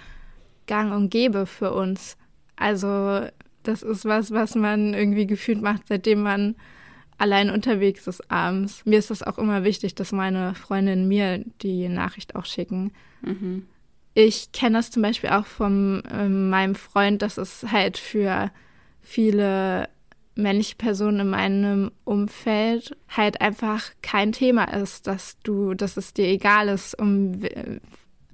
[0.67, 2.17] gang und gäbe für uns.
[2.55, 3.27] Also
[3.63, 6.55] das ist was, was man irgendwie gefühlt macht, seitdem man
[7.17, 8.85] allein unterwegs ist abends.
[8.85, 12.91] Mir ist das auch immer wichtig, dass meine Freundinnen mir die Nachricht auch schicken.
[13.21, 13.65] Mhm.
[14.13, 18.51] Ich kenne das zum Beispiel auch von äh, meinem Freund, dass es halt für
[19.01, 19.89] viele
[20.35, 26.27] männliche Personen in meinem Umfeld halt einfach kein Thema ist, dass du, dass es dir
[26.27, 27.41] egal ist, um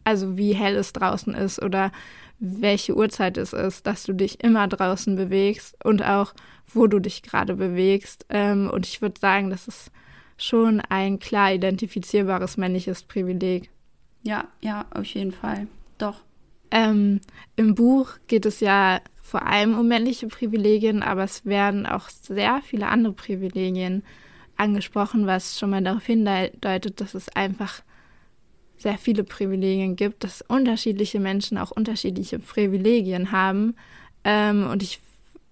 [0.03, 1.91] also wie hell es draußen ist oder
[2.39, 6.33] welche Uhrzeit es ist, dass du dich immer draußen bewegst und auch,
[6.73, 8.25] wo du dich gerade bewegst.
[8.29, 9.91] Ähm, und ich würde sagen, das ist
[10.37, 13.69] schon ein klar identifizierbares männliches Privileg.
[14.23, 15.67] Ja, ja, auf jeden Fall.
[15.97, 16.21] Doch.
[16.71, 17.21] Ähm,
[17.55, 22.61] Im Buch geht es ja vor allem um männliche Privilegien, aber es werden auch sehr
[22.63, 24.03] viele andere Privilegien
[24.57, 27.83] angesprochen, was schon mal darauf hindeutet, dass es einfach
[28.77, 33.75] sehr viele Privilegien gibt, dass unterschiedliche Menschen auch unterschiedliche Privilegien haben.
[34.23, 34.99] Ähm, und ich,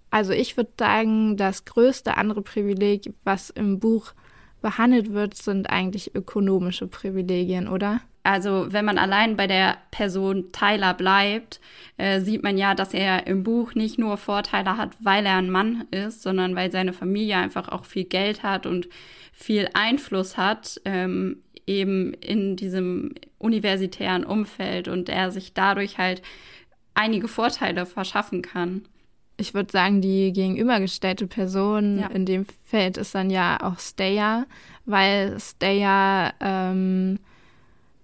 [0.10, 4.14] also ich würde sagen, das größte andere Privileg, was im Buch
[4.62, 8.02] behandelt wird, sind eigentlich ökonomische Privilegien, oder?
[8.24, 11.60] Also wenn man allein bei der Person Tyler bleibt,
[11.98, 15.50] äh, sieht man ja, dass er im Buch nicht nur Vorteile hat, weil er ein
[15.50, 18.88] Mann ist, sondern weil seine Familie einfach auch viel Geld hat und
[19.34, 20.80] viel Einfluss hat.
[20.86, 21.38] Ähm,
[21.80, 26.22] eben in diesem universitären Umfeld und er sich dadurch halt
[26.94, 28.84] einige Vorteile verschaffen kann.
[29.38, 32.08] Ich würde sagen, die gegenübergestellte Person ja.
[32.08, 34.46] in dem Feld ist dann ja auch Stayer,
[34.86, 37.18] weil Stayer ähm,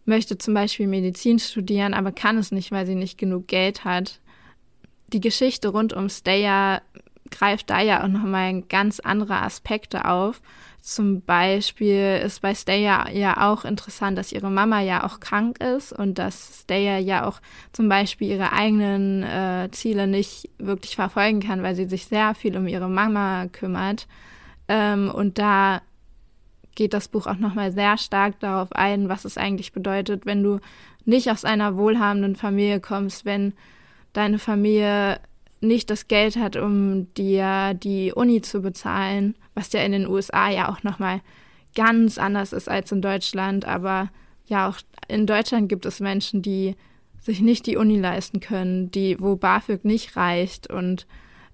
[0.06, 4.20] möchte zum Beispiel Medizin studieren, aber kann es nicht, weil sie nicht genug Geld hat.
[5.14, 6.82] die Geschichte rund um Stayer
[7.32, 10.42] greift da ja auch nochmal ganz andere Aspekte auf.
[10.82, 15.92] Zum Beispiel ist bei Stayer ja auch interessant, dass ihre Mama ja auch krank ist
[15.92, 17.42] und dass Stayer ja auch
[17.74, 22.56] zum Beispiel ihre eigenen äh, Ziele nicht wirklich verfolgen kann, weil sie sich sehr viel
[22.56, 24.08] um ihre Mama kümmert.
[24.70, 25.82] Ähm, und da
[26.76, 30.60] geht das Buch auch nochmal sehr stark darauf ein, was es eigentlich bedeutet, wenn du
[31.04, 33.54] nicht aus einer wohlhabenden Familie kommst, wenn
[34.14, 35.20] deine Familie
[35.60, 40.50] nicht das Geld hat, um dir die Uni zu bezahlen, was ja in den USA
[40.50, 41.22] ja auch nochmal
[41.76, 43.66] ganz anders ist als in Deutschland.
[43.66, 44.10] Aber
[44.46, 46.76] ja, auch in Deutschland gibt es Menschen, die
[47.20, 51.06] sich nicht die Uni leisten können, die, wo BAföG nicht reicht und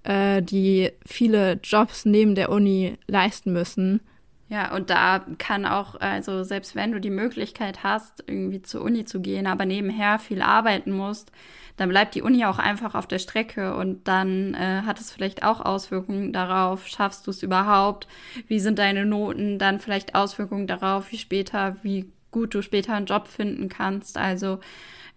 [0.04, 4.00] äh, die viele Jobs neben der Uni leisten müssen.
[4.48, 9.04] Ja, und da kann auch, also selbst wenn du die Möglichkeit hast, irgendwie zur Uni
[9.06, 11.32] zu gehen, aber nebenher viel arbeiten musst,
[11.76, 15.42] dann bleibt die Uni auch einfach auf der Strecke und dann äh, hat es vielleicht
[15.42, 18.06] auch Auswirkungen darauf, schaffst du es überhaupt,
[18.46, 23.06] wie sind deine Noten, dann vielleicht Auswirkungen darauf, wie später, wie gut du später einen
[23.06, 24.18] Job finden kannst.
[24.18, 24.60] Also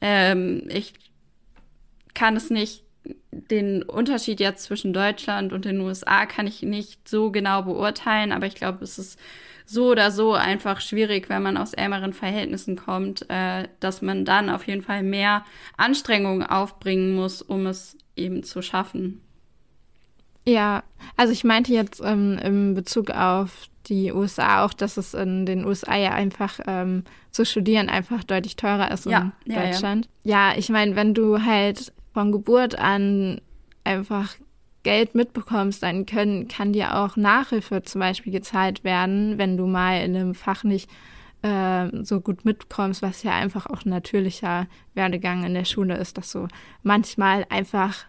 [0.02, 0.94] ähm, ich
[2.14, 2.84] kann es nicht,
[3.32, 8.46] den Unterschied jetzt zwischen Deutschland und den USA kann ich nicht so genau beurteilen, aber
[8.46, 9.20] ich glaube, es ist
[9.66, 14.50] so oder so einfach schwierig, wenn man aus ärmeren Verhältnissen kommt, äh, dass man dann
[14.50, 15.44] auf jeden Fall mehr
[15.76, 19.22] Anstrengungen aufbringen muss, um es eben zu schaffen.
[20.46, 20.84] Ja,
[21.18, 25.66] also ich meinte jetzt ähm, im Bezug auf die USA auch, dass es in den
[25.66, 30.08] USA ja einfach ähm, zu studieren einfach deutlich teurer ist ja, in Deutschland.
[30.24, 30.52] Ja, ja.
[30.52, 33.42] ja ich meine, wenn du halt von Geburt an
[33.84, 34.34] einfach
[34.82, 40.04] Geld mitbekommst, dann können, kann dir auch Nachhilfe zum Beispiel gezahlt werden, wenn du mal
[40.04, 40.90] in einem Fach nicht
[41.44, 46.18] äh, so gut mitkommst, was ja einfach auch ein natürlicher Werdegang in der Schule ist,
[46.18, 46.48] dass du
[46.82, 48.06] manchmal einfach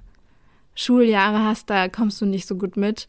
[0.74, 3.08] Schuljahre hast, da kommst du nicht so gut mit.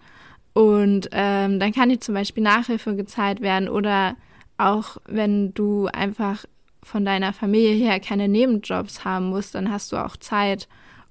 [0.51, 4.17] Und ähm, dann kann dir zum Beispiel Nachhilfe gezahlt werden oder
[4.57, 6.43] auch wenn du einfach
[6.83, 10.67] von deiner Familie her keine Nebenjobs haben musst, dann hast du auch Zeit,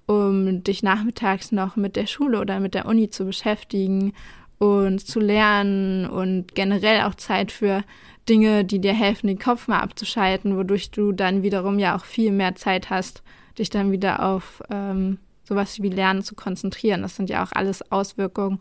[0.09, 4.15] um dich nachmittags noch mit der Schule oder mit der Uni zu beschäftigen
[4.59, 7.85] und zu lernen und generell auch Zeit für
[8.27, 12.33] Dinge, die dir helfen, den Kopf mal abzuschalten, wodurch du dann wiederum ja auch viel
[12.33, 13.23] mehr Zeit hast,
[13.59, 17.03] dich dann wieder auf ähm, sowas wie Lernen zu konzentrieren.
[17.03, 18.61] Das sind ja auch alles Auswirkungen,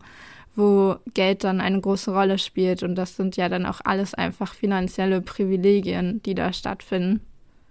[0.54, 4.52] wo Geld dann eine große Rolle spielt und das sind ja dann auch alles einfach
[4.52, 7.22] finanzielle Privilegien, die da stattfinden.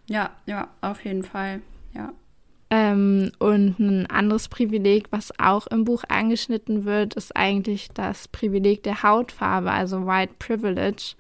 [0.08, 1.62] Ja, ja, auf jeden Fall,
[1.94, 2.12] ja.
[2.70, 8.84] Ähm, und ein anderes Privileg, was auch im Buch angeschnitten wird, ist eigentlich das Privileg
[8.84, 11.16] der Hautfarbe, also White Privilege,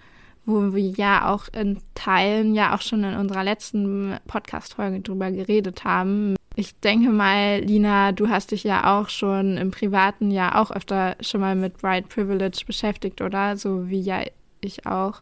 [0.45, 5.86] wo wir ja auch in Teilen ja auch schon in unserer letzten Podcast-Folge drüber geredet
[5.86, 6.36] haben.
[6.55, 11.15] Ich denke mal, Lina, du hast dich ja auch schon im privaten ja auch öfter
[11.21, 13.55] schon mal mit White Privilege beschäftigt, oder?
[13.57, 14.21] So wie ja
[14.62, 15.22] ich auch.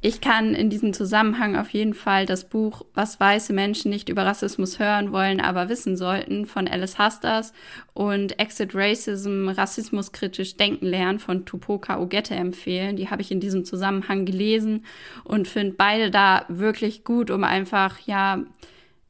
[0.00, 4.24] Ich kann in diesem Zusammenhang auf jeden Fall das Buch Was weiße Menschen nicht über
[4.24, 7.52] Rassismus hören wollen, aber wissen sollten von Alice Hasters
[7.92, 12.96] und Exit Racism Rassismuskritisch denken lernen von Tupoka Ogette empfehlen.
[12.96, 14.84] Die habe ich in diesem Zusammenhang gelesen
[15.24, 18.44] und finde beide da wirklich gut, um einfach ja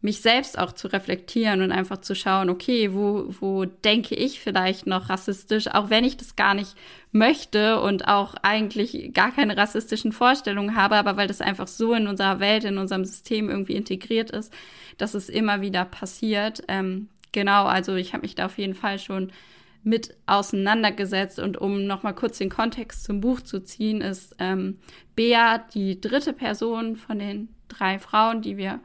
[0.04, 4.86] mich selbst auch zu reflektieren und einfach zu schauen, okay, wo, wo denke ich vielleicht
[4.86, 6.76] noch rassistisch, auch wenn ich das gar nicht
[7.10, 12.06] möchte und auch eigentlich gar keine rassistischen Vorstellungen habe, aber weil das einfach so in
[12.06, 14.52] unserer Welt, in unserem System irgendwie integriert ist,
[14.98, 16.62] dass es immer wieder passiert.
[16.68, 19.32] Ähm, genau, also ich habe mich da auf jeden Fall schon
[19.84, 21.38] mit auseinandergesetzt.
[21.38, 24.80] Und um nochmal kurz den Kontext zum Buch zu ziehen, ist ähm,
[25.16, 28.80] Bea die dritte Person von den drei Frauen, die wir,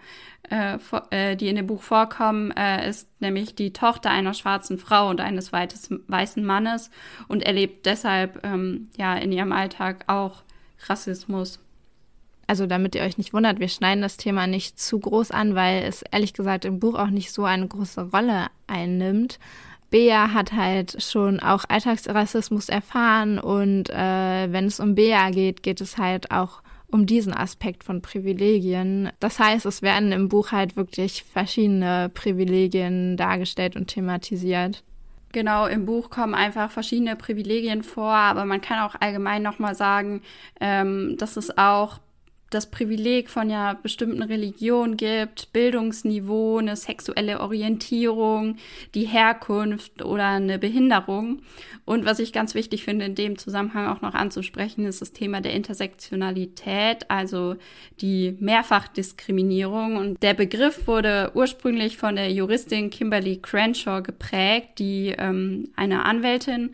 [0.50, 0.78] äh,
[1.12, 5.22] äh, die in dem Buch vorkommen, äh, ist nämlich die Tochter einer schwarzen Frau und
[5.22, 6.90] eines weites, weißen Mannes
[7.28, 10.44] und erlebt deshalb ähm, ja in ihrem Alltag auch
[10.88, 11.60] Rassismus.
[12.48, 15.84] Also damit ihr euch nicht wundert, wir schneiden das Thema nicht zu groß an, weil
[15.84, 19.38] es ehrlich gesagt im Buch auch nicht so eine große Rolle einnimmt.
[19.92, 25.82] Bea hat halt schon auch Alltagsrassismus erfahren und äh, wenn es um Bea geht, geht
[25.82, 29.12] es halt auch um diesen Aspekt von Privilegien.
[29.20, 34.84] Das heißt, es werden im Buch halt wirklich verschiedene Privilegien dargestellt und thematisiert.
[35.32, 40.24] Genau, im Buch kommen einfach verschiedene Privilegien vor, aber man kann auch allgemein nochmal sagen,
[40.60, 42.00] ähm, dass es auch
[42.50, 48.58] das Privileg von ja bestimmten Religionen gibt, Bildungsniveau, eine sexuelle Orientierung,
[48.96, 51.42] die Herkunft oder eine Behinderung.
[51.86, 55.42] Und was ich ganz wichtig finde, in dem Zusammenhang auch noch anzusprechen, ist das Thema
[55.42, 57.56] der Intersektionalität, also
[58.02, 59.98] die Mehrfachdiskriminierung.
[59.98, 66.72] Und der Begriff wurde ursprünglich von der Juristin Kimberly Crenshaw geprägt, die ähm, eine Anwältin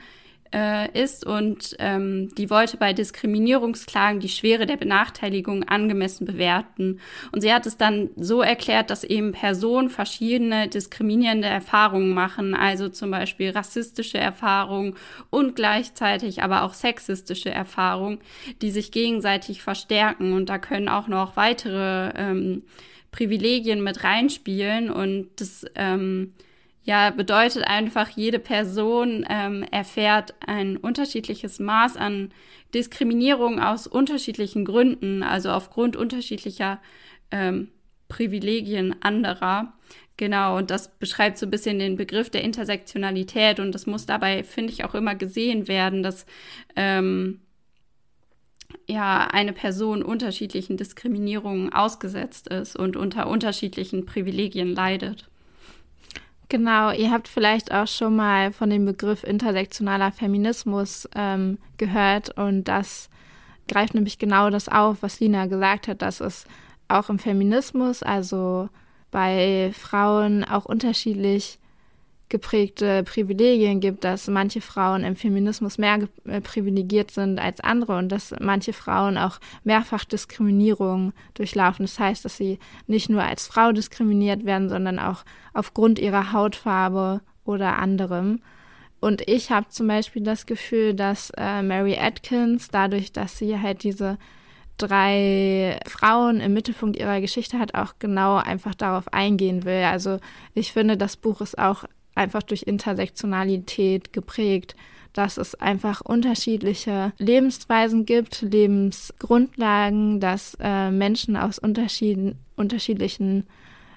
[0.55, 7.01] äh, ist und ähm, die wollte bei Diskriminierungsklagen die Schwere der Benachteiligung angemessen bewerten.
[7.33, 12.87] Und sie hat es dann so erklärt, dass eben Personen verschiedene diskriminierende Erfahrungen machen, also
[12.87, 14.95] zum Beispiel rassistische Erfahrungen
[15.29, 18.19] und gleichzeitig aber auch sexistische Erfahrungen,
[18.61, 20.31] die sich gegenseitig verstärken.
[20.31, 22.63] Und da können auch noch weitere ähm,
[23.11, 26.33] Privilegien mit reinspielen und das ähm,
[26.85, 32.31] ja, bedeutet einfach, jede Person ähm, erfährt ein unterschiedliches Maß an
[32.75, 36.79] Diskriminierung aus unterschiedlichen Gründen, also aufgrund unterschiedlicher
[37.31, 37.69] ähm,
[38.07, 39.73] Privilegien anderer.
[40.15, 44.43] Genau, und das beschreibt so ein bisschen den Begriff der Intersektionalität und das muss dabei,
[44.43, 46.27] finde ich, auch immer gesehen werden, dass
[46.75, 47.41] ähm,
[48.87, 55.27] ja eine Person unterschiedlichen Diskriminierungen ausgesetzt ist und unter unterschiedlichen Privilegien leidet.
[56.47, 62.65] Genau, ihr habt vielleicht auch schon mal von dem Begriff intersektionaler Feminismus ähm, gehört und
[62.65, 63.09] das
[63.67, 66.45] greift nämlich genau das auf, was Lina gesagt hat, dass es
[66.87, 68.69] auch im Feminismus, also
[69.09, 71.57] bei Frauen auch unterschiedlich
[72.29, 78.09] geprägte Privilegien gibt, dass manche Frauen im Feminismus mehr äh, privilegiert sind als andere und
[78.09, 81.85] dass manche Frauen auch mehrfach Diskriminierung durchlaufen.
[81.85, 87.21] Das heißt, dass sie nicht nur als Frau diskriminiert werden, sondern auch aufgrund ihrer Hautfarbe
[87.43, 88.41] oder anderem.
[88.99, 93.83] Und ich habe zum Beispiel das Gefühl, dass äh, Mary Atkins, dadurch, dass sie halt
[93.83, 94.17] diese
[94.77, 99.83] drei Frauen im Mittelpunkt ihrer Geschichte hat, auch genau einfach darauf eingehen will.
[99.83, 100.19] Also
[100.53, 101.85] ich finde, das Buch ist auch
[102.15, 104.75] einfach durch Intersektionalität geprägt,
[105.13, 113.45] dass es einfach unterschiedliche Lebensweisen gibt, Lebensgrundlagen, dass äh, Menschen aus unterschied unterschiedlichen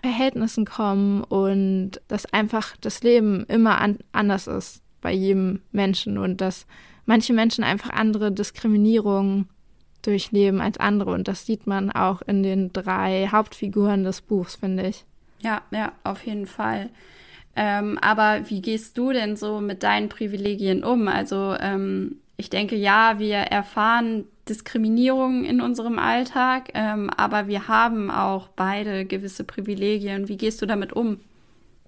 [0.02, 6.40] Verhältnissen kommen und dass einfach das Leben immer an anders ist bei jedem Menschen und
[6.40, 6.66] dass
[7.04, 9.48] manche Menschen einfach andere Diskriminierungen
[10.02, 14.88] durchleben als andere und das sieht man auch in den drei Hauptfiguren des Buchs, finde
[14.88, 15.04] ich.
[15.40, 16.90] Ja, ja, auf jeden Fall.
[17.56, 21.08] Ähm, aber wie gehst du denn so mit deinen Privilegien um?
[21.08, 28.10] Also ähm, ich denke, ja, wir erfahren Diskriminierung in unserem Alltag, ähm, aber wir haben
[28.10, 30.28] auch beide gewisse Privilegien.
[30.28, 31.20] Wie gehst du damit um?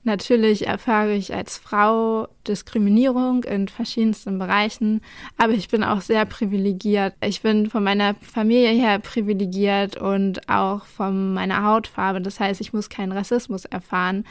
[0.02, 5.02] Natürlich erfahre ich als Frau Diskriminierung in verschiedensten Bereichen,
[5.36, 7.12] aber ich bin auch sehr privilegiert.
[7.22, 12.22] Ich bin von meiner Familie her privilegiert und auch von meiner Hautfarbe.
[12.22, 14.24] Das heißt, ich muss keinen Rassismus erfahren.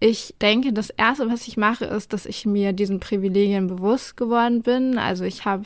[0.00, 4.62] Ich denke, das Erste, was ich mache, ist, dass ich mir diesen Privilegien bewusst geworden
[4.62, 4.96] bin.
[4.96, 5.64] Also ich habe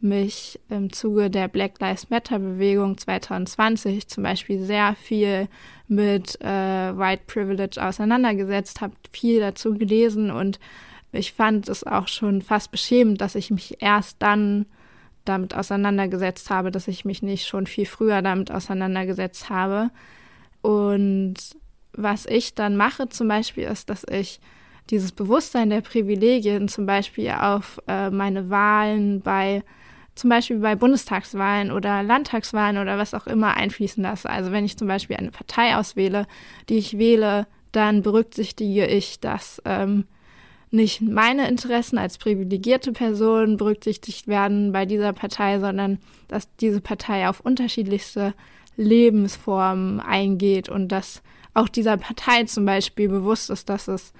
[0.00, 5.48] mich im Zuge der Black Lives Matter Bewegung 2020 zum Beispiel sehr viel
[5.88, 10.60] mit äh, White Privilege auseinandergesetzt, habe viel dazu gelesen und
[11.10, 14.66] ich fand es auch schon fast beschämend, dass ich mich erst dann
[15.24, 19.90] damit auseinandergesetzt habe, dass ich mich nicht schon viel früher damit auseinandergesetzt habe.
[20.62, 21.34] Und
[22.02, 24.40] was ich dann mache zum Beispiel ist, dass ich
[24.90, 29.62] dieses Bewusstsein der Privilegien zum Beispiel auf äh, meine Wahlen bei
[30.14, 34.28] zum Beispiel bei Bundestagswahlen oder Landtagswahlen oder was auch immer einfließen lasse.
[34.28, 36.26] Also wenn ich zum Beispiel eine Partei auswähle,
[36.68, 40.04] die ich wähle, dann berücksichtige ich, dass ähm,
[40.70, 47.28] nicht meine Interessen als privilegierte Person berücksichtigt werden bei dieser Partei, sondern dass diese Partei
[47.28, 48.34] auf unterschiedlichste
[48.76, 51.22] Lebensformen eingeht und dass
[51.58, 54.12] auch dieser Partei zum Beispiel bewusst ist, dass es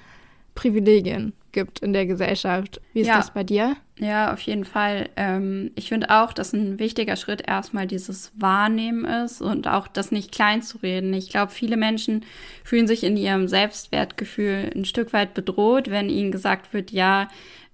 [0.55, 2.81] Privilegien gibt in der Gesellschaft.
[2.93, 3.17] Wie ist ja.
[3.17, 3.77] das bei dir?
[3.99, 5.09] Ja, auf jeden Fall.
[5.17, 10.11] Ähm, ich finde auch, dass ein wichtiger Schritt erstmal dieses Wahrnehmen ist und auch das
[10.11, 11.15] nicht klein zu reden.
[11.15, 12.25] Ich glaube, viele Menschen
[12.65, 17.29] fühlen sich in ihrem Selbstwertgefühl ein Stück weit bedroht, wenn ihnen gesagt wird, ja,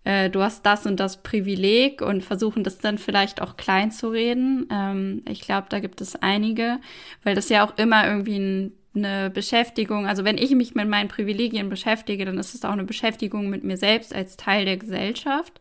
[0.04, 4.08] äh, du hast das und das Privileg und versuchen das dann vielleicht auch klein zu
[4.08, 4.68] reden.
[4.70, 6.78] Ähm, ich glaube, da gibt es einige,
[7.22, 11.08] weil das ja auch immer irgendwie ein eine Beschäftigung, also wenn ich mich mit meinen
[11.08, 15.60] Privilegien beschäftige, dann ist es auch eine Beschäftigung mit mir selbst als Teil der Gesellschaft.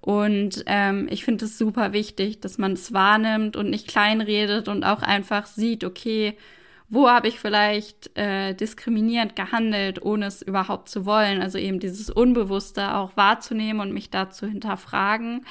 [0.00, 4.84] Und ähm, ich finde es super wichtig, dass man es wahrnimmt und nicht kleinredet und
[4.84, 6.36] auch einfach sieht, okay,
[6.88, 11.42] wo habe ich vielleicht äh, diskriminierend gehandelt, ohne es überhaupt zu wollen.
[11.42, 15.44] Also eben dieses Unbewusste auch wahrzunehmen und mich da zu hinterfragen.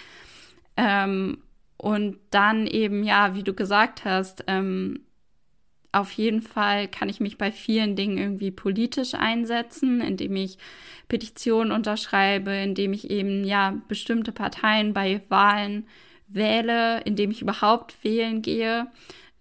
[0.77, 1.39] Ähm,
[1.79, 5.01] Und dann eben, ja, wie du gesagt hast, ähm,
[5.99, 10.57] auf jeden Fall kann ich mich bei vielen Dingen irgendwie politisch einsetzen, indem ich
[11.07, 15.87] Petitionen unterschreibe, indem ich eben ja bestimmte Parteien bei Wahlen
[16.27, 18.87] wähle, indem ich überhaupt wählen gehe.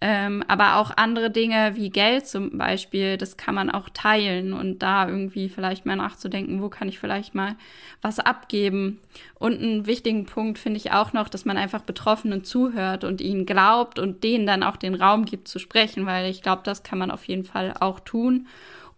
[0.02, 4.80] Ähm, aber auch andere Dinge wie Geld zum Beispiel, das kann man auch teilen und
[4.80, 7.56] da irgendwie vielleicht mal nachzudenken, wo kann ich vielleicht mal
[8.02, 9.00] was abgeben.
[9.38, 13.46] Und einen wichtigen Punkt finde ich auch noch, dass man einfach Betroffenen zuhört und ihnen
[13.46, 16.98] glaubt und denen dann auch den Raum gibt zu sprechen, weil ich glaube, das kann
[16.98, 18.48] man auf jeden Fall auch tun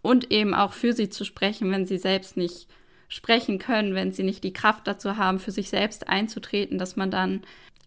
[0.01, 2.67] und eben auch für sie zu sprechen, wenn sie selbst nicht
[3.07, 7.09] sprechen können, wenn sie nicht die Kraft dazu haben, für sich selbst einzutreten, dass man
[7.09, 7.41] dann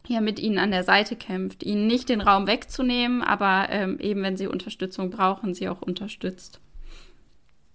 [0.08, 4.22] ja mit ihnen an der Seite kämpft, ihnen nicht den Raum wegzunehmen, aber ähm, eben
[4.22, 6.60] wenn sie Unterstützung brauchen, sie auch unterstützt.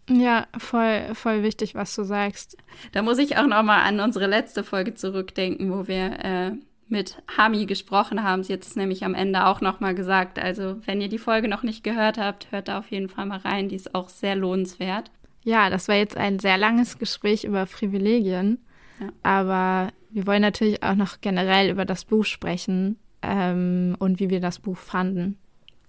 [0.09, 2.57] Ja, voll, voll wichtig, was du sagst.
[2.93, 6.51] Da muss ich auch noch mal an unsere letzte Folge zurückdenken, wo wir äh,
[6.88, 8.43] mit Hami gesprochen haben.
[8.43, 10.39] Sie hat es nämlich am Ende auch noch mal gesagt.
[10.39, 13.39] Also wenn ihr die Folge noch nicht gehört habt, hört da auf jeden Fall mal
[13.39, 13.67] rein.
[13.67, 15.11] Die ist auch sehr lohnenswert.
[15.43, 18.59] Ja, das war jetzt ein sehr langes Gespräch über Privilegien.
[18.99, 19.09] Ja.
[19.23, 24.39] Aber wir wollen natürlich auch noch generell über das Buch sprechen ähm, und wie wir
[24.39, 25.37] das Buch fanden.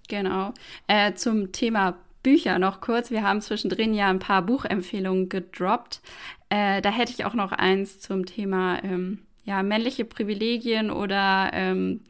[0.07, 0.53] Genau.
[0.87, 3.11] Äh, zum Thema Bücher noch kurz.
[3.11, 6.01] Wir haben zwischendrin ja ein paar Buchempfehlungen gedroppt.
[6.49, 12.01] Äh, da hätte ich auch noch eins zum Thema ähm, ja, männliche Privilegien oder ähm,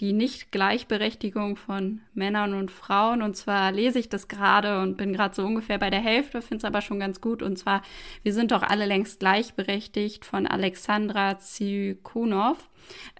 [0.00, 3.22] die Nicht-Gleichberechtigung von Männern und Frauen.
[3.22, 6.58] Und zwar lese ich das gerade und bin gerade so ungefähr bei der Hälfte, finde
[6.58, 7.42] es aber schon ganz gut.
[7.42, 7.82] Und zwar,
[8.22, 12.68] wir sind doch alle längst gleichberechtigt von Alexandra Zykunov.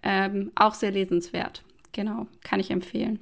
[0.03, 1.63] Ähm, auch sehr lesenswert.
[1.93, 3.21] Genau, kann ich empfehlen.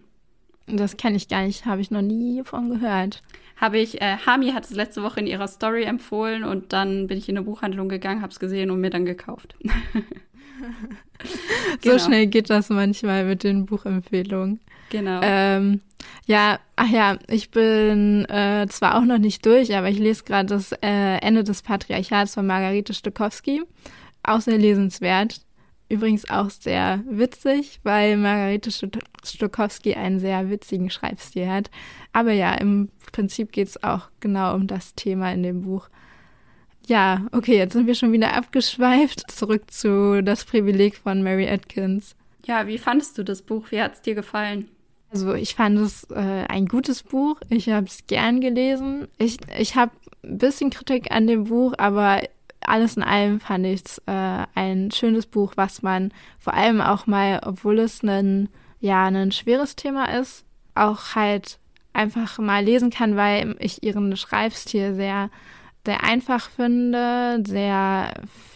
[0.66, 3.22] Das kenne ich gar nicht, habe ich noch nie von gehört.
[3.56, 7.18] Habe ich, äh, Hami hat es letzte Woche in ihrer Story empfohlen und dann bin
[7.18, 9.54] ich in eine Buchhandlung gegangen, habe es gesehen und mir dann gekauft.
[11.80, 11.98] genau.
[11.98, 14.60] So schnell geht das manchmal mit den Buchempfehlungen.
[14.90, 15.20] Genau.
[15.22, 15.80] Ähm,
[16.26, 20.48] ja, ach ja, ich bin äh, zwar auch noch nicht durch, aber ich lese gerade
[20.48, 23.62] das äh, Ende des Patriarchats von Margarete Stokowski.
[24.22, 25.40] Auch sehr lesenswert.
[25.88, 31.70] Übrigens auch sehr witzig, weil Margarete Stokowski einen sehr witzigen Schreibstil hat.
[32.12, 35.88] Aber ja, im Prinzip geht es auch genau um das Thema in dem Buch.
[36.86, 39.30] Ja, okay, jetzt sind wir schon wieder abgeschweift.
[39.30, 42.16] Zurück zu Das Privileg von Mary Atkins.
[42.44, 43.66] Ja, wie fandest du das Buch?
[43.70, 44.68] Wie hat es dir gefallen?
[45.10, 47.38] Also ich fand es äh, ein gutes Buch.
[47.50, 49.08] Ich habe es gern gelesen.
[49.18, 49.92] Ich, ich habe
[50.24, 52.22] ein bisschen Kritik an dem Buch, aber
[52.64, 57.06] alles in allem fand ich es äh, ein schönes Buch, was man vor allem auch
[57.06, 58.48] mal, obwohl es ein,
[58.80, 61.58] ja, ein schweres Thema ist, auch halt
[61.92, 65.30] einfach mal lesen kann, weil ich ihren Schreibstil sehr
[65.84, 68.14] sehr einfach finde, sehr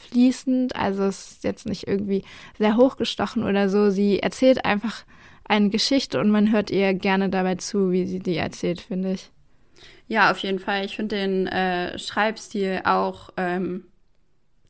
[0.09, 0.77] fließend.
[0.77, 2.24] Also es ist jetzt nicht irgendwie
[2.59, 3.91] sehr hochgestochen oder so.
[3.91, 5.05] Sie erzählt einfach
[5.45, 9.31] eine Geschichte und man hört ihr gerne dabei zu, wie sie die erzählt, finde ich.
[10.09, 10.85] Ja, auf jeden Fall.
[10.85, 13.85] Ich finde den äh, Schreibstil auch ähm,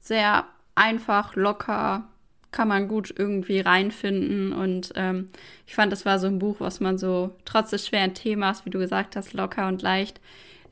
[0.00, 0.44] sehr
[0.74, 2.08] einfach, locker,
[2.52, 4.52] kann man gut irgendwie reinfinden.
[4.52, 5.28] Und ähm,
[5.66, 8.70] ich fand, das war so ein Buch, was man so trotz des schweren Themas, wie
[8.70, 10.20] du gesagt hast, locker und leicht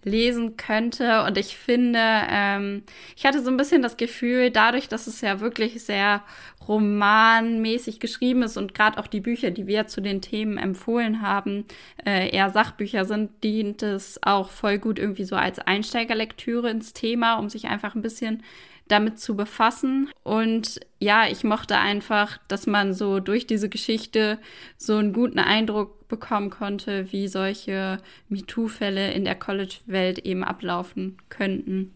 [0.05, 1.23] lesen könnte.
[1.25, 2.83] Und ich finde, ähm,
[3.17, 6.23] ich hatte so ein bisschen das Gefühl, dadurch, dass es ja wirklich sehr
[6.69, 11.65] romanmäßig geschrieben ist und gerade auch die Bücher, die wir zu den Themen empfohlen haben,
[12.05, 17.35] äh, eher Sachbücher sind, dient es auch voll gut irgendwie so als Einsteigerlektüre ins Thema,
[17.35, 18.43] um sich einfach ein bisschen
[18.89, 20.11] damit zu befassen.
[20.23, 24.39] Und ja, ich mochte einfach, dass man so durch diese Geschichte
[24.77, 27.99] so einen guten Eindruck bekommen konnte, wie solche
[28.29, 31.95] MeToo-Fälle in der College-Welt eben ablaufen könnten.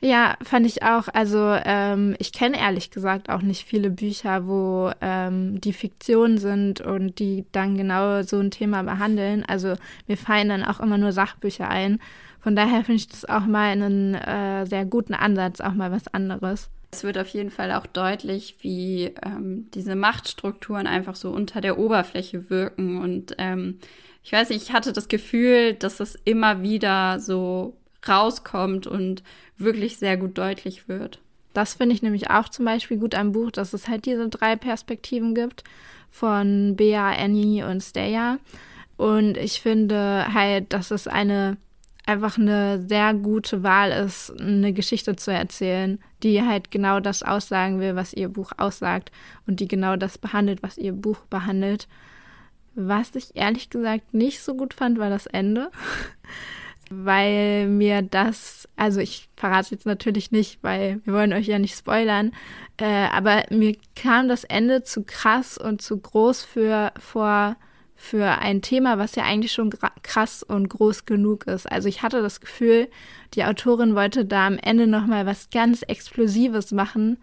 [0.00, 1.08] Ja, fand ich auch.
[1.12, 6.80] Also ähm, ich kenne ehrlich gesagt auch nicht viele Bücher, wo ähm, die Fiktion sind
[6.80, 9.44] und die dann genau so ein Thema behandeln.
[9.46, 9.74] Also
[10.06, 12.00] mir fallen dann auch immer nur Sachbücher ein.
[12.40, 16.06] Von daher finde ich das auch mal einen äh, sehr guten Ansatz, auch mal was
[16.08, 16.70] anderes.
[16.92, 21.78] Es wird auf jeden Fall auch deutlich, wie ähm, diese Machtstrukturen einfach so unter der
[21.78, 23.02] Oberfläche wirken.
[23.02, 23.80] Und ähm,
[24.22, 27.76] ich weiß nicht, ich hatte das Gefühl, dass es immer wieder so
[28.08, 29.22] rauskommt und
[29.58, 31.20] wirklich sehr gut deutlich wird.
[31.54, 34.56] Das finde ich nämlich auch zum Beispiel gut am Buch, dass es halt diese drei
[34.56, 35.64] Perspektiven gibt
[36.10, 38.38] von Bea, Annie und Steya.
[38.96, 41.56] Und ich finde halt, dass es eine
[42.06, 47.80] einfach eine sehr gute Wahl ist, eine Geschichte zu erzählen, die halt genau das aussagen
[47.80, 49.10] will, was ihr Buch aussagt
[49.46, 51.88] und die genau das behandelt, was ihr Buch behandelt.
[52.76, 55.70] Was ich ehrlich gesagt nicht so gut fand, war das Ende.
[56.90, 61.58] weil mir das, also ich verrate es jetzt natürlich nicht, weil wir wollen euch ja
[61.58, 62.32] nicht spoilern,
[62.76, 67.56] äh, aber mir kam das Ende zu krass und zu groß für vor
[67.98, 69.72] für ein Thema, was ja eigentlich schon
[70.02, 71.70] krass und groß genug ist.
[71.72, 72.88] Also ich hatte das Gefühl,
[73.32, 77.16] die Autorin wollte da am Ende noch mal was ganz Explosives machen,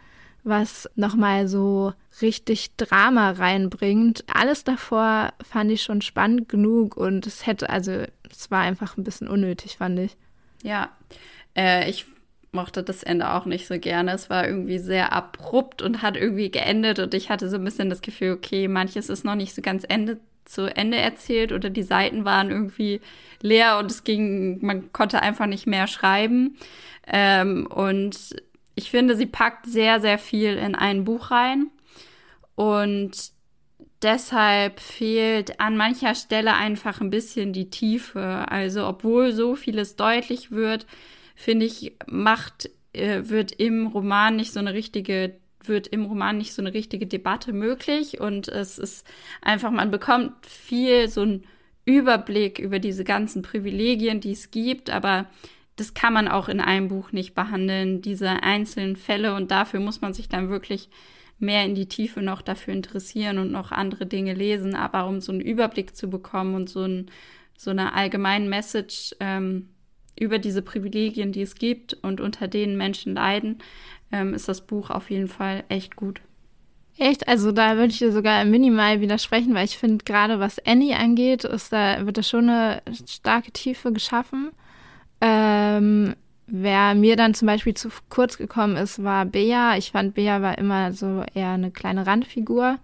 [0.44, 4.24] was noch mal so richtig Drama reinbringt.
[4.34, 9.04] Alles davor fand ich schon spannend genug und es hätte, also es war einfach ein
[9.04, 10.18] bisschen unnötig, fand ich.
[10.64, 10.90] Ja,
[11.56, 12.06] äh, ich
[12.52, 14.12] mochte das Ende auch nicht so gerne.
[14.12, 17.90] Es war irgendwie sehr abrupt und hat irgendwie geendet und ich hatte so ein bisschen
[17.90, 21.84] das Gefühl, okay, manches ist noch nicht so ganz Ende zu Ende erzählt oder die
[21.84, 23.02] Seiten waren irgendwie
[23.42, 26.58] leer und es ging, man konnte einfach nicht mehr schreiben.
[27.08, 28.36] Ähm, und
[28.76, 31.70] ich finde, sie packt sehr, sehr viel in ein Buch rein.
[32.56, 33.32] Und
[34.02, 38.46] deshalb fehlt an mancher Stelle einfach ein bisschen die Tiefe.
[38.50, 40.86] Also, obwohl so vieles deutlich wird,
[41.36, 45.36] finde ich, macht, äh, wird im Roman nicht so eine richtige
[45.68, 49.08] wird im Roman nicht so eine richtige Debatte möglich und es ist
[49.42, 51.46] einfach, man bekommt viel so einen
[51.86, 55.28] Überblick über diese ganzen Privilegien, die es gibt, aber
[55.76, 60.02] das kann man auch in einem Buch nicht behandeln, diese einzelnen Fälle und dafür muss
[60.02, 60.90] man sich dann wirklich
[61.40, 64.76] mehr in die Tiefe noch dafür interessieren und noch andere Dinge lesen.
[64.76, 67.12] Aber um so einen Überblick zu bekommen und so, ein,
[67.58, 69.70] so eine allgemeine Message ähm,
[70.20, 73.58] über diese Privilegien, die es gibt und unter denen Menschen leiden,
[74.12, 76.22] ähm, ist das Buch auf jeden Fall echt gut.
[76.98, 77.28] Echt?
[77.28, 81.44] Also da würde ich dir sogar minimal widersprechen, weil ich finde, gerade was Annie angeht,
[81.44, 84.52] ist da, wird da schon eine starke Tiefe geschaffen.
[85.24, 86.14] Ähm,
[86.46, 89.78] Wer mir dann zum Beispiel zu kurz gekommen ist, war Bea.
[89.78, 92.80] Ich fand, Bea war immer so eher eine kleine Randfigur.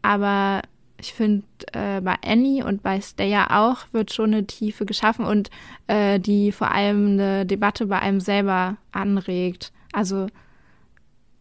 [0.00, 0.62] Aber
[1.00, 1.44] ich finde,
[1.74, 5.50] äh, bei Annie und bei Staya auch wird schon eine Tiefe geschaffen und
[5.86, 9.72] äh, die vor allem eine Debatte bei einem selber anregt.
[9.92, 10.26] Also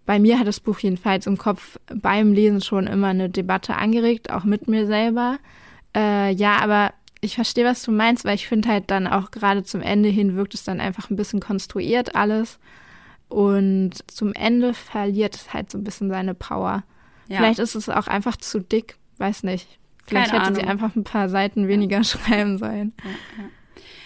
[0.06, 4.32] bei mir hat das Buch jedenfalls im Kopf beim Lesen schon immer eine Debatte angeregt,
[4.32, 5.40] auch mit mir selber.
[5.96, 9.64] Äh, ja, aber ich verstehe, was du meinst, weil ich finde halt dann auch gerade
[9.64, 12.60] zum Ende hin wirkt es dann einfach ein bisschen konstruiert alles.
[13.30, 16.84] Und zum Ende verliert es halt so ein bisschen seine Power.
[17.28, 17.38] Ja.
[17.38, 19.68] Vielleicht ist es auch einfach zu dick, weiß nicht.
[20.06, 20.62] Vielleicht Keine hätte Ahnung.
[20.64, 22.04] sie einfach ein paar Seiten weniger ja.
[22.04, 22.94] schreiben sollen.
[23.04, 23.44] Ja,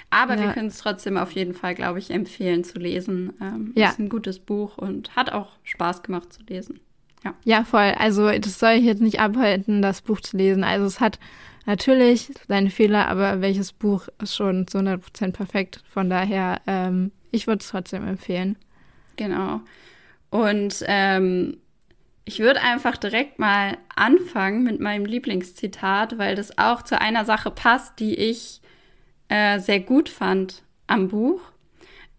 [0.10, 3.34] Aber wir können es trotzdem auf jeden Fall, glaube ich, empfehlen zu lesen.
[3.40, 3.90] Ähm, ja.
[3.90, 6.80] Ist ein gutes Buch und hat auch Spaß gemacht zu lesen.
[7.24, 7.36] Ja.
[7.44, 7.94] ja, voll.
[8.00, 10.64] Also das soll ich jetzt nicht abhalten, das Buch zu lesen.
[10.64, 11.20] Also es hat
[11.66, 15.84] natürlich seine Fehler, aber welches Buch ist schon zu 100% perfekt.
[15.88, 18.58] Von daher, ähm, ich würde es trotzdem empfehlen.
[19.16, 19.62] Genau.
[20.30, 21.58] Und ähm,
[22.26, 27.52] ich würde einfach direkt mal anfangen mit meinem Lieblingszitat, weil das auch zu einer Sache
[27.52, 28.62] passt, die ich
[29.28, 31.42] äh, sehr gut fand am Buch.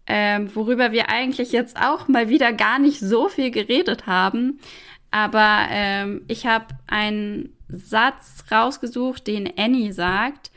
[0.05, 4.59] Ähm, worüber wir eigentlich jetzt auch mal wieder gar nicht so viel geredet haben.
[5.11, 10.51] Aber ähm, ich habe einen Satz rausgesucht, den Annie sagt.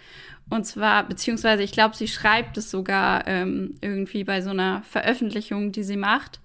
[0.48, 5.72] Und zwar, beziehungsweise ich glaube, sie schreibt es sogar ähm, irgendwie bei so einer Veröffentlichung,
[5.72, 6.40] die sie macht.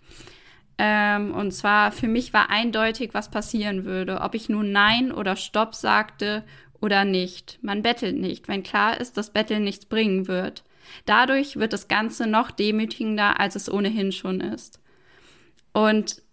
[0.77, 5.35] Ähm, und zwar, für mich war eindeutig, was passieren würde, ob ich nun Nein oder
[5.35, 6.43] Stopp sagte
[6.79, 7.59] oder nicht.
[7.61, 10.63] Man bettelt nicht, wenn klar ist, dass Betteln nichts bringen wird.
[11.05, 14.79] Dadurch wird das Ganze noch demütigender, als es ohnehin schon ist.
[15.73, 16.23] Und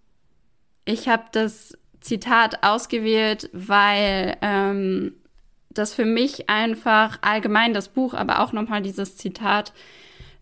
[0.86, 5.14] ich habe das Zitat ausgewählt, weil ähm,
[5.70, 9.72] das für mich einfach allgemein das Buch, aber auch nochmal dieses Zitat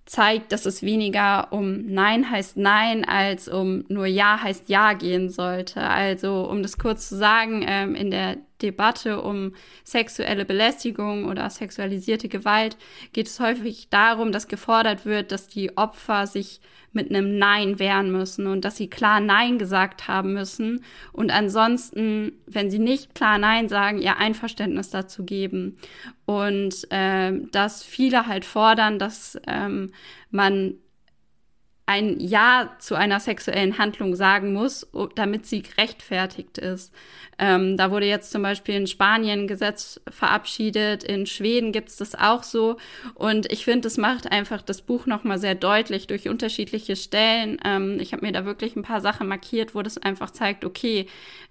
[0.07, 5.31] zeigt, dass es weniger um Nein heißt Nein als um nur Ja heißt Ja gehen
[5.31, 5.83] sollte.
[5.83, 9.55] Also um das kurz zu sagen, ähm, in der Debatte um
[9.85, 12.77] sexuelle Belästigung oder sexualisierte Gewalt
[13.13, 16.61] geht es häufig darum, dass gefordert wird, dass die Opfer sich
[16.93, 20.83] mit einem Nein wehren müssen und dass sie klar Nein gesagt haben müssen
[21.13, 25.77] und ansonsten, wenn sie nicht klar Nein sagen, ihr Einverständnis dazu geben.
[26.25, 29.93] Und äh, dass viele halt fordern, dass ähm,
[30.31, 30.75] man
[31.87, 36.93] ein Ja zu einer sexuellen Handlung sagen muss, damit sie gerechtfertigt ist.
[37.39, 41.97] Ähm, da wurde jetzt zum Beispiel in Spanien ein Gesetz verabschiedet, in Schweden gibt es
[41.97, 42.77] das auch so.
[43.15, 47.59] Und ich finde, das macht einfach das Buch nochmal sehr deutlich durch unterschiedliche Stellen.
[47.65, 51.07] Ähm, ich habe mir da wirklich ein paar Sachen markiert, wo das einfach zeigt, okay,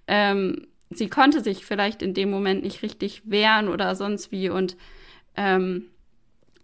[0.07, 4.49] ähm, sie konnte sich vielleicht in dem Moment nicht richtig wehren oder sonst wie.
[4.49, 4.75] Und
[5.37, 5.85] ähm,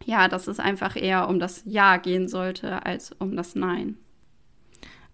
[0.05, 3.97] ja, dass es einfach eher um das Ja gehen sollte als um das Nein.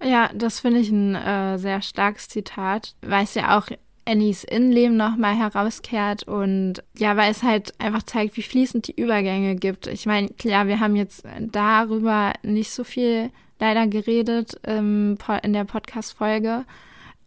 [0.04, 3.68] Ja, das finde ich ein äh, sehr starkes Zitat, weil es ja auch
[4.06, 9.56] Annies Innenleben nochmal herauskehrt und ja, weil es halt einfach zeigt, wie fließend die Übergänge
[9.56, 9.88] gibt.
[9.88, 15.66] Ich meine, klar, wir haben jetzt darüber nicht so viel leider geredet ähm, in der
[15.66, 16.64] Podcast-Folge,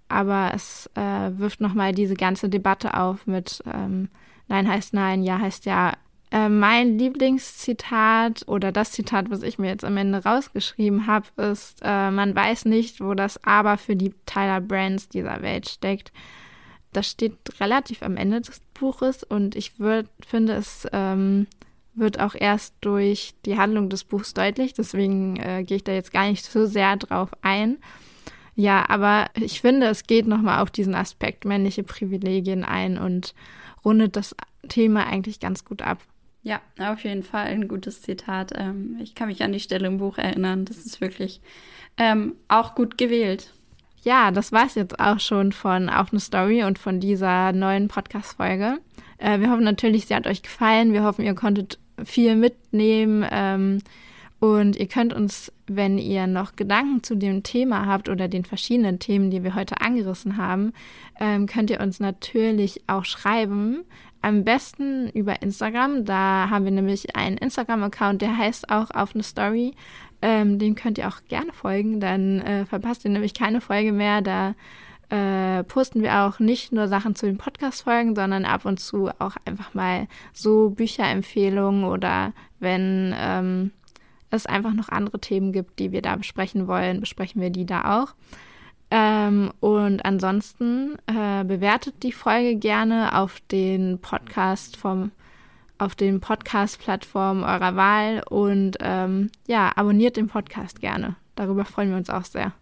[0.08, 4.08] aber es äh, wirft nochmal diese ganze Debatte auf mit ähm,
[4.48, 5.94] Nein heißt Nein, Ja heißt Ja.
[6.32, 11.80] Äh, mein Lieblingszitat oder das Zitat, was ich mir jetzt am Ende rausgeschrieben habe, ist,
[11.82, 16.12] äh, man weiß nicht, wo das Aber für die Tyler Brands dieser Welt steckt.
[16.92, 21.46] Das steht relativ am Ende des Buches und ich würd, finde, es ähm,
[21.94, 24.72] wird auch erst durch die Handlung des Buchs deutlich.
[24.74, 27.78] Deswegen äh, gehe ich da jetzt gar nicht so sehr drauf ein.
[28.54, 33.34] Ja, aber ich finde, es geht nochmal auf diesen Aspekt männliche Privilegien ein und
[33.84, 34.36] rundet das
[34.68, 35.98] Thema eigentlich ganz gut ab.
[36.43, 38.53] Ja, auf jeden Fall ein gutes Zitat.
[38.57, 40.64] Ähm, ich kann mich an die Stelle im Buch erinnern.
[40.64, 41.41] Das ist wirklich
[41.99, 43.53] ähm, auch gut gewählt.
[44.03, 47.88] Ja, das war es jetzt auch schon von Auf eine Story und von dieser neuen
[47.88, 48.78] Podcast-Folge.
[49.18, 50.95] Äh, wir hoffen natürlich, sie hat euch gefallen.
[50.95, 53.26] Wir hoffen, ihr konntet viel mitnehmen.
[53.30, 53.82] Ähm,
[54.38, 58.98] und ihr könnt uns, wenn ihr noch Gedanken zu dem Thema habt oder den verschiedenen
[58.98, 60.72] Themen, die wir heute angerissen haben,
[61.20, 63.84] ähm, könnt ihr uns natürlich auch schreiben.
[64.20, 66.04] Am besten über Instagram.
[66.04, 69.74] Da haben wir nämlich einen Instagram-Account, der heißt auch auf eine Story.
[70.22, 72.00] Ähm, den könnt ihr auch gerne folgen.
[72.00, 74.20] Dann äh, verpasst ihr nämlich keine Folge mehr.
[74.20, 74.54] Da
[75.08, 79.36] äh, posten wir auch nicht nur Sachen zu den Podcast-Folgen, sondern ab und zu auch
[79.44, 83.72] einfach mal so Bücherempfehlungen oder wenn ähm,
[84.30, 88.02] es einfach noch andere Themen gibt, die wir da besprechen wollen, besprechen wir die da
[88.02, 88.14] auch.
[88.90, 95.12] Ähm, und ansonsten äh, bewertet die Folge gerne auf den Podcast vom
[95.78, 101.16] auf den Podcast-Plattformen eurer Wahl und ähm, ja, abonniert den Podcast gerne.
[101.36, 102.52] Darüber freuen wir uns auch sehr.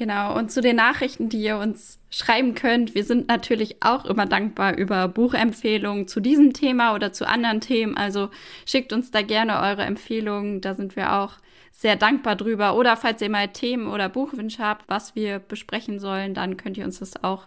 [0.00, 4.24] Genau, und zu den Nachrichten, die ihr uns schreiben könnt, wir sind natürlich auch immer
[4.24, 7.98] dankbar über Buchempfehlungen zu diesem Thema oder zu anderen Themen.
[7.98, 8.30] Also
[8.64, 11.34] schickt uns da gerne eure Empfehlungen, da sind wir auch
[11.70, 12.76] sehr dankbar drüber.
[12.76, 16.86] Oder falls ihr mal Themen oder Buchwünsche habt, was wir besprechen sollen, dann könnt ihr
[16.86, 17.44] uns das auch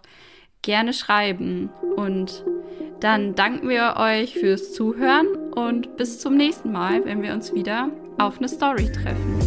[0.62, 1.70] gerne schreiben.
[1.96, 2.44] Und
[3.00, 5.26] dann danken wir euch fürs Zuhören
[5.56, 9.40] und bis zum nächsten Mal, wenn wir uns wieder auf eine Story treffen.